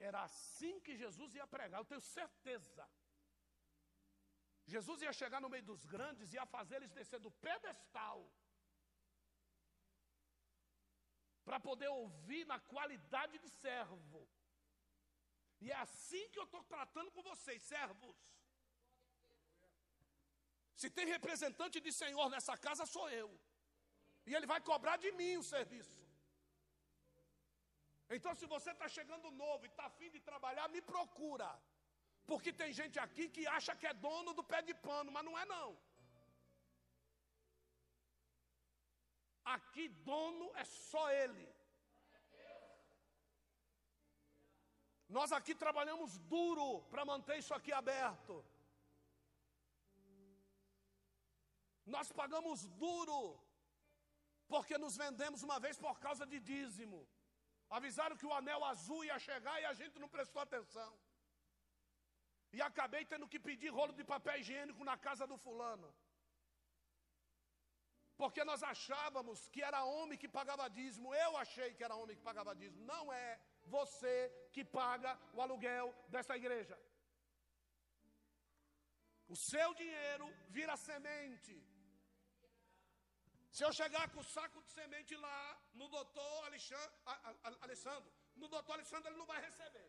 [0.08, 2.84] Era assim que Jesus ia pregar, eu tenho certeza.
[4.74, 8.20] Jesus ia chegar no meio dos grandes e ia fazer eles descer do pedestal
[11.46, 14.22] para poder ouvir na qualidade de servo.
[15.64, 18.16] E é assim que eu estou tratando com vocês, servos.
[20.80, 23.30] Se tem representante de Senhor nessa casa, sou eu.
[24.26, 26.05] E Ele vai cobrar de mim o serviço.
[28.08, 31.48] Então, se você está chegando novo e está afim de trabalhar, me procura.
[32.30, 35.36] Porque tem gente aqui que acha que é dono do pé de pano, mas não
[35.38, 35.68] é não.
[39.44, 41.46] Aqui dono é só ele.
[45.08, 48.44] Nós aqui trabalhamos duro para manter isso aqui aberto.
[51.94, 53.20] Nós pagamos duro,
[54.48, 57.06] porque nos vendemos uma vez por causa de dízimo.
[57.68, 60.92] Avisaram que o anel azul ia chegar e a gente não prestou atenção.
[62.52, 65.92] E acabei tendo que pedir rolo de papel higiênico na casa do fulano.
[68.16, 71.14] Porque nós achávamos que era homem que pagava dízimo.
[71.14, 72.84] Eu achei que era homem que pagava dízimo.
[72.84, 73.38] Não é.
[73.64, 76.78] você que paga o aluguel dessa igreja.
[79.28, 81.54] O seu dinheiro vira semente.
[83.56, 85.42] Se eu chegar com o saco de semente lá
[85.80, 86.34] no doutor
[87.66, 88.10] Alessandro,
[88.42, 89.86] no doutor Alessandro ele não vai receber.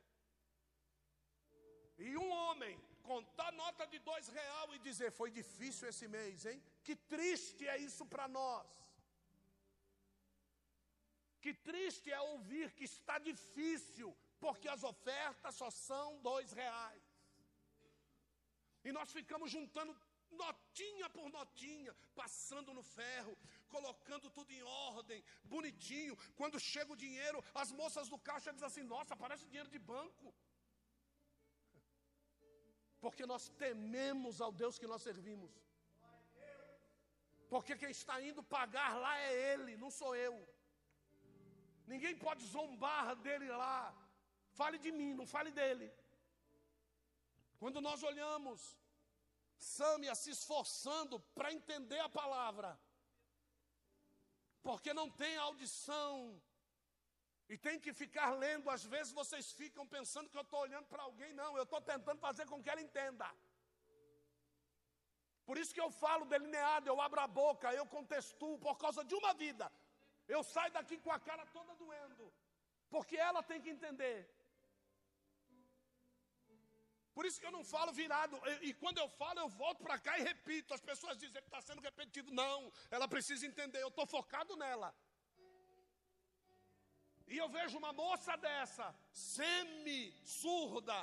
[2.05, 2.75] E um homem
[3.09, 6.63] contar nota de dois real e dizer foi difícil esse mês, hein?
[6.85, 8.69] Que triste é isso para nós.
[11.41, 17.03] Que triste é ouvir que está difícil, porque as ofertas só são dois reais.
[18.85, 19.93] E nós ficamos juntando
[20.31, 23.37] notinha por notinha, passando no ferro,
[23.69, 26.17] colocando tudo em ordem, bonitinho.
[26.35, 30.33] Quando chega o dinheiro, as moças do caixa dizem assim: Nossa, parece dinheiro de banco.
[32.99, 35.51] Porque nós tememos ao Deus que nós servimos.
[37.51, 40.35] Porque quem está indo pagar lá é Ele, não sou eu.
[41.91, 43.95] Ninguém pode zombar dele lá.
[44.59, 45.87] Fale de mim, não fale dele.
[47.59, 48.77] Quando nós olhamos
[49.57, 52.79] Sâmia se esforçando para entender a palavra,
[54.61, 56.41] porque não tem audição,
[57.49, 61.03] e tem que ficar lendo, às vezes vocês ficam pensando que eu estou olhando para
[61.03, 63.27] alguém, não, eu estou tentando fazer com que ela entenda.
[65.45, 69.15] Por isso que eu falo delineado, eu abro a boca, eu contestuo por causa de
[69.15, 69.71] uma vida.
[70.27, 72.33] Eu saio daqui com a cara toda doendo,
[72.89, 74.29] porque ela tem que entender.
[77.17, 78.39] Por isso que eu não falo virado.
[78.51, 80.75] E, e quando eu falo, eu volto para cá e repito.
[80.75, 82.31] As pessoas dizem que está sendo repetido.
[82.31, 83.81] Não, ela precisa entender.
[83.81, 84.89] Eu estou focado nela.
[87.27, 90.99] E eu vejo uma moça dessa, semi-surda,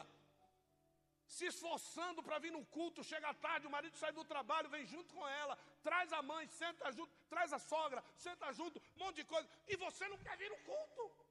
[1.26, 5.12] se esforçando para vir no culto, chega tarde, o marido sai do trabalho, vem junto
[5.12, 9.24] com ela, traz a mãe, senta junto, traz a sogra, senta junto, um monte de
[9.24, 11.23] coisa, e você não quer vir no culto.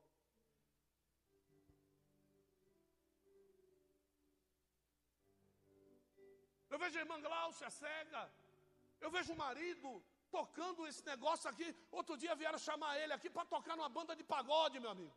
[6.74, 8.22] Eu vejo a irmã Glaucia cega,
[9.06, 9.90] eu vejo o marido
[10.38, 11.68] tocando esse negócio aqui.
[12.00, 15.16] Outro dia vieram chamar ele aqui para tocar numa banda de pagode, meu amigo.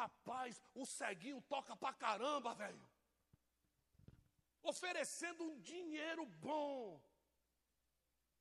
[0.00, 2.84] Rapaz, o ceguinho toca pra caramba, velho.
[4.72, 7.00] Oferecendo um dinheiro bom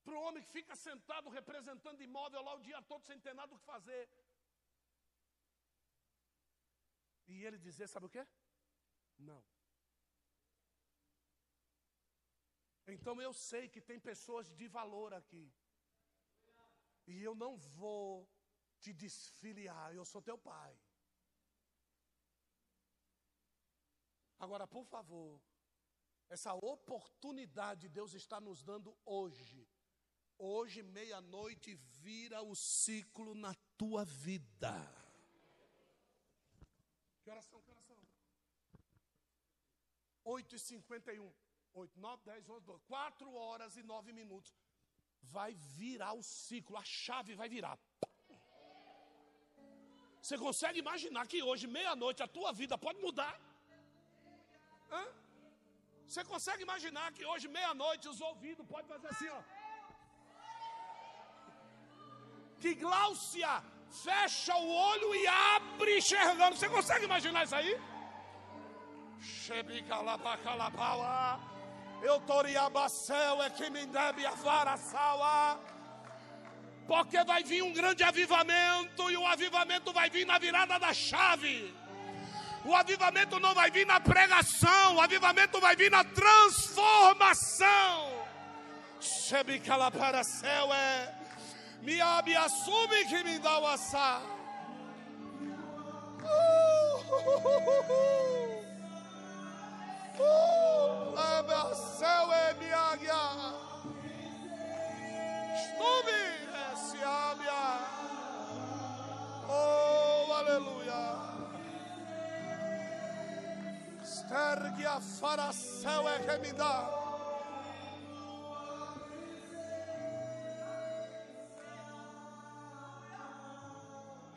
[0.04, 3.54] para o homem que fica sentado representando imóvel lá o dia todo sem ter nada
[3.54, 4.04] o que fazer.
[7.34, 8.26] E ele dizer, sabe o quê?
[9.30, 9.44] Não.
[12.88, 15.52] Então eu sei que tem pessoas de valor aqui.
[17.08, 18.30] E eu não vou
[18.80, 20.78] te desfiliar, eu sou teu pai.
[24.38, 25.42] Agora, por favor,
[26.30, 29.68] essa oportunidade Deus está nos dando hoje.
[30.38, 34.76] Hoje, meia-noite, vira o ciclo na tua vida.
[37.24, 37.98] Que oração, que oração?
[40.26, 41.45] 8h51.
[41.76, 44.56] 8, 9, 10, 11, 12, 4 horas e 9 minutos.
[45.36, 47.78] Vai virar o ciclo, a chave vai virar.
[50.22, 53.36] Você consegue imaginar que hoje, meia-noite, a tua vida pode mudar?
[54.92, 55.04] Hã?
[56.08, 59.40] Você consegue imaginar que hoje, meia-noite, os ouvidos podem fazer assim, ó.
[62.62, 63.54] Que Gláucia
[64.04, 66.56] fecha o olho e abre enxergando.
[66.56, 67.74] Você consegue imaginar isso aí?
[69.20, 71.55] Xebicalapacalapaua.
[72.06, 75.60] Eu toriabacel é que me deve a varaçaua.
[76.86, 81.74] Porque vai vir um grande avivamento e o avivamento vai vir na virada da chave.
[82.64, 87.98] O avivamento não vai vir na pregação, o avivamento vai vir na transformação.
[89.00, 91.16] Shebicalaparacel é
[91.82, 94.22] me abe assume que me dá o assar.
[96.22, 97.48] Uh, uh,
[97.92, 98.55] uh,
[101.76, 103.14] céu é minha guia.
[105.56, 106.22] Estume
[106.76, 107.66] se abia.
[109.48, 111.04] Oh, aleluia.
[114.04, 116.56] Stergue a faracel é que me.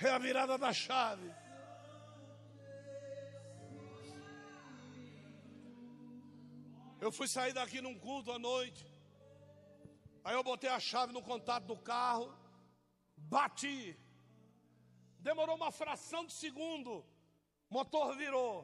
[0.00, 1.28] É a virada da chave.
[7.00, 8.84] Eu fui sair daqui num culto à noite.
[10.24, 12.26] Aí eu botei a chave no contato do carro,
[13.16, 13.96] bati.
[15.20, 17.04] Demorou uma fração de segundo.
[17.70, 18.54] Motor virou.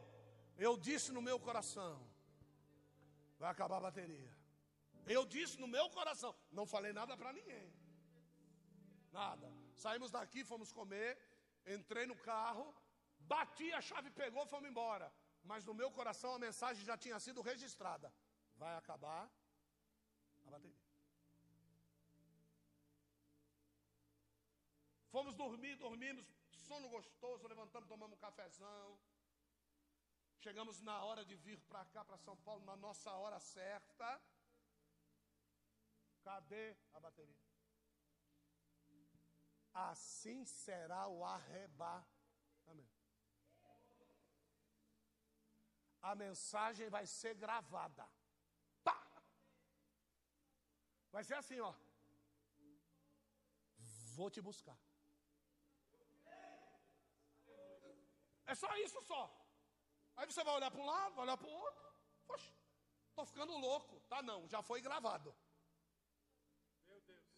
[0.57, 1.93] Eu disse no meu coração:
[3.39, 4.33] vai acabar a bateria.
[5.07, 7.73] Eu disse no meu coração, não falei nada para ninguém.
[9.13, 9.49] Nada.
[9.77, 11.19] Saímos daqui, fomos comer.
[11.67, 12.75] Entrei no carro,
[13.21, 15.13] bati, a chave pegou, fomos embora.
[15.43, 18.13] Mas no meu coração a mensagem já tinha sido registrada.
[18.65, 19.25] Vai acabar
[20.47, 20.85] a bateria.
[25.11, 26.25] Fomos dormir, dormimos,
[26.69, 28.99] sono gostoso, levantamos, tomamos um cafezão.
[30.39, 34.09] Chegamos na hora de vir para cá, para São Paulo, na nossa hora certa.
[36.23, 37.45] Cadê a bateria?
[39.75, 43.05] Assim será o arrebatamento.
[46.01, 48.09] A mensagem vai ser gravada.
[51.15, 51.73] Vai ser assim, ó.
[54.17, 54.77] Vou te buscar.
[58.53, 59.23] É só isso só.
[60.17, 61.87] Aí você vai olhar para um lado, vai olhar para o outro.
[62.27, 62.53] Poxa,
[63.11, 64.01] estou ficando louco.
[64.13, 65.35] Tá não, já foi gravado.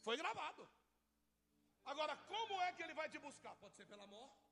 [0.07, 0.67] Foi gravado.
[1.85, 3.55] Agora, como é que ele vai te buscar?
[3.57, 4.49] Pode ser pela morte.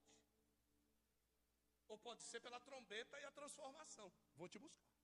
[1.88, 4.12] Ou pode ser pela trombeta e a transformação.
[4.34, 5.03] Vou te buscar.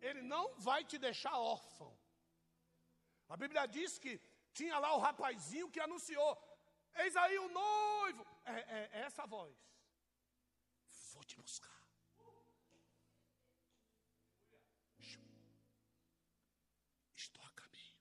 [0.00, 1.92] Ele não vai te deixar órfão.
[3.28, 4.20] A Bíblia diz que
[4.52, 6.32] tinha lá o rapazinho que anunciou:
[6.94, 8.26] Eis aí o noivo.
[8.44, 9.56] É, é, é essa voz.
[11.12, 11.78] Vou te buscar.
[17.14, 17.96] Estou a caminho.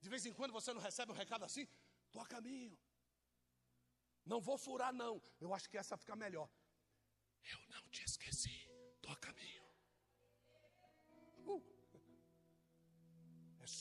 [0.00, 1.68] De vez em quando você não recebe um recado assim?
[2.06, 2.76] Estou a caminho.
[4.24, 5.20] Não vou furar, não.
[5.40, 6.48] Eu acho que essa fica melhor.
[7.52, 8.02] Eu não te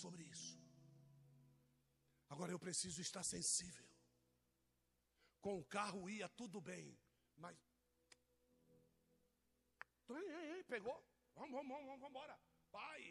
[0.04, 0.54] sobre isso.
[2.34, 3.88] Agora eu preciso estar sensível.
[5.46, 6.88] Com o carro ia tudo bem,
[7.44, 7.58] mas.
[10.74, 10.98] Pegou?
[11.36, 12.36] Vamos, vamos, vamos, vamos embora.
[12.78, 13.02] Pai,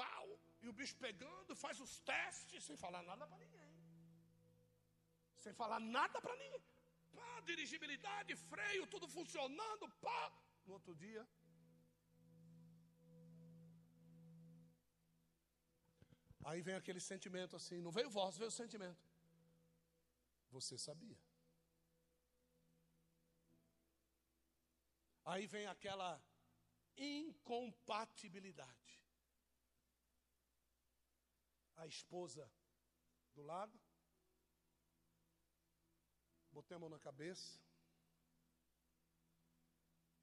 [0.00, 0.26] pau,
[0.62, 3.72] e o bicho pegando, faz os testes sem falar nada para ninguém.
[5.44, 6.64] Sem falar nada para ninguém.
[7.16, 10.22] Pá, dirigibilidade, freio, tudo funcionando, pá.
[10.66, 11.22] No outro dia,
[16.44, 19.02] Aí vem aquele sentimento assim, não veio voz, veio o sentimento.
[20.50, 21.18] Você sabia.
[25.24, 26.20] Aí vem aquela
[26.96, 28.92] incompatibilidade.
[31.76, 32.50] A esposa
[33.34, 33.80] do lado,
[36.50, 37.60] botei a mão na cabeça,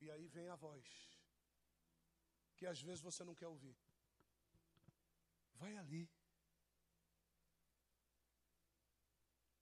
[0.02, 0.86] e aí vem a voz,
[2.56, 3.76] que às vezes você não quer ouvir.
[5.60, 6.10] Vai ali.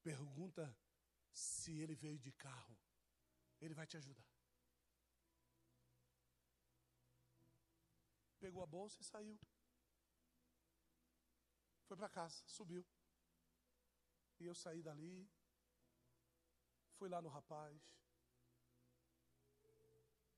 [0.01, 0.65] Pergunta
[1.31, 2.77] se ele veio de carro.
[3.59, 4.29] Ele vai te ajudar.
[8.39, 9.39] Pegou a bolsa e saiu.
[11.87, 12.85] Foi para casa, subiu.
[14.39, 15.27] E eu saí dali.
[16.97, 17.81] Fui lá no rapaz.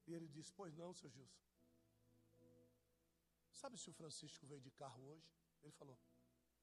[0.08, 1.44] E ele disse: Pois não, seu Gilson.
[3.52, 5.39] Sabe se o Francisco veio de carro hoje?
[5.64, 5.98] Ele falou: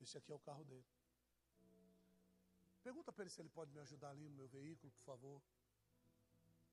[0.00, 0.86] Esse aqui é o carro dele.
[2.82, 5.42] Pergunta para ele se ele pode me ajudar ali no meu veículo, por favor.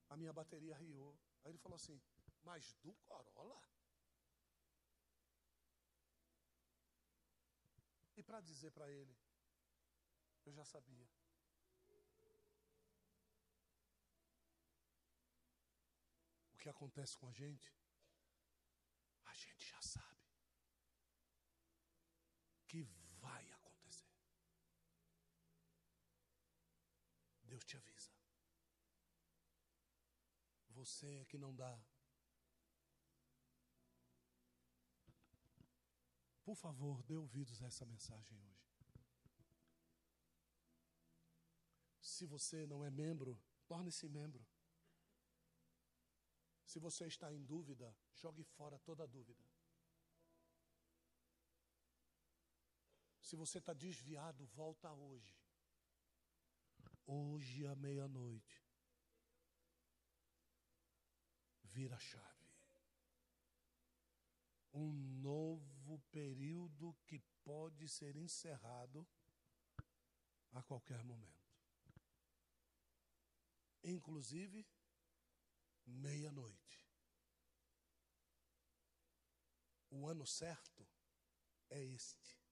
[0.10, 1.18] A minha bateria riou.
[1.44, 2.00] Aí ele falou assim:
[2.44, 3.62] Mas do Corolla?
[8.16, 9.16] E para dizer para ele,
[10.46, 11.10] eu já sabia.
[16.54, 17.76] O que acontece com a gente,
[19.26, 20.13] a gente já sabe
[22.74, 22.82] que
[23.22, 24.12] vai acontecer.
[27.44, 28.12] Deus te avisa.
[30.70, 31.80] Você é que não dá.
[36.44, 38.68] Por favor, dê ouvidos a essa mensagem hoje.
[42.02, 44.44] Se você não é membro, torne-se membro.
[46.66, 49.53] Se você está em dúvida, jogue fora toda dúvida.
[53.24, 55.34] Se você está desviado, volta hoje.
[57.06, 58.62] Hoje à meia-noite.
[61.64, 62.52] Vira a chave.
[64.74, 64.92] Um
[65.22, 69.08] novo período que pode ser encerrado
[70.52, 71.50] a qualquer momento.
[73.86, 74.68] Inclusive,
[75.86, 76.86] meia-noite.
[79.90, 80.86] O ano certo
[81.70, 82.43] é este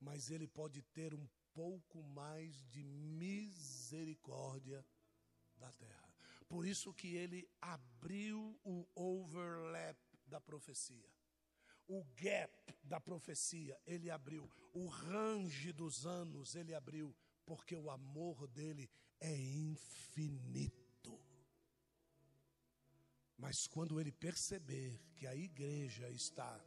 [0.00, 4.84] mas ele pode ter um pouco mais de misericórdia
[5.56, 6.08] da terra.
[6.48, 11.10] Por isso que ele abriu o overlap da profecia.
[11.88, 12.52] o gap
[12.84, 14.48] da profecia, ele abriu.
[14.74, 17.16] O range dos anos, ele abriu.
[17.46, 21.18] Porque o amor dele é infinito.
[23.38, 26.62] Mas quando ele perceber que a igreja está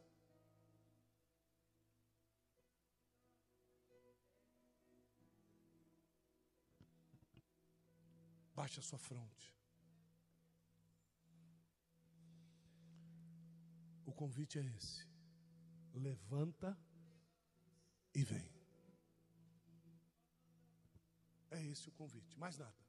[8.62, 9.52] baixe a sua fronte.
[14.06, 15.04] O convite é esse.
[15.96, 16.78] Levanta
[18.14, 18.48] e vem.
[21.50, 22.82] É esse o convite, mais nada.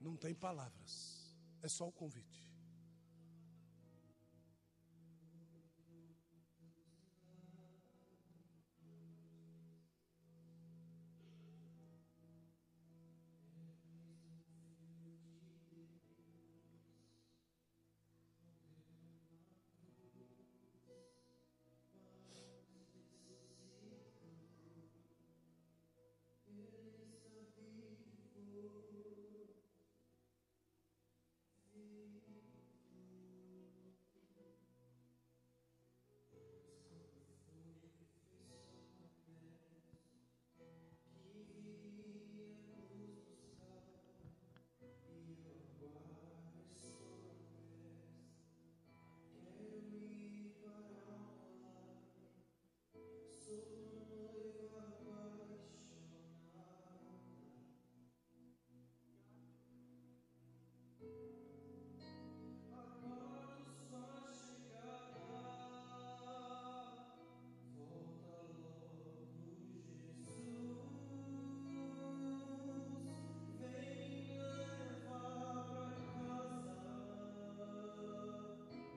[0.00, 2.45] Não tem palavras, é só o convite.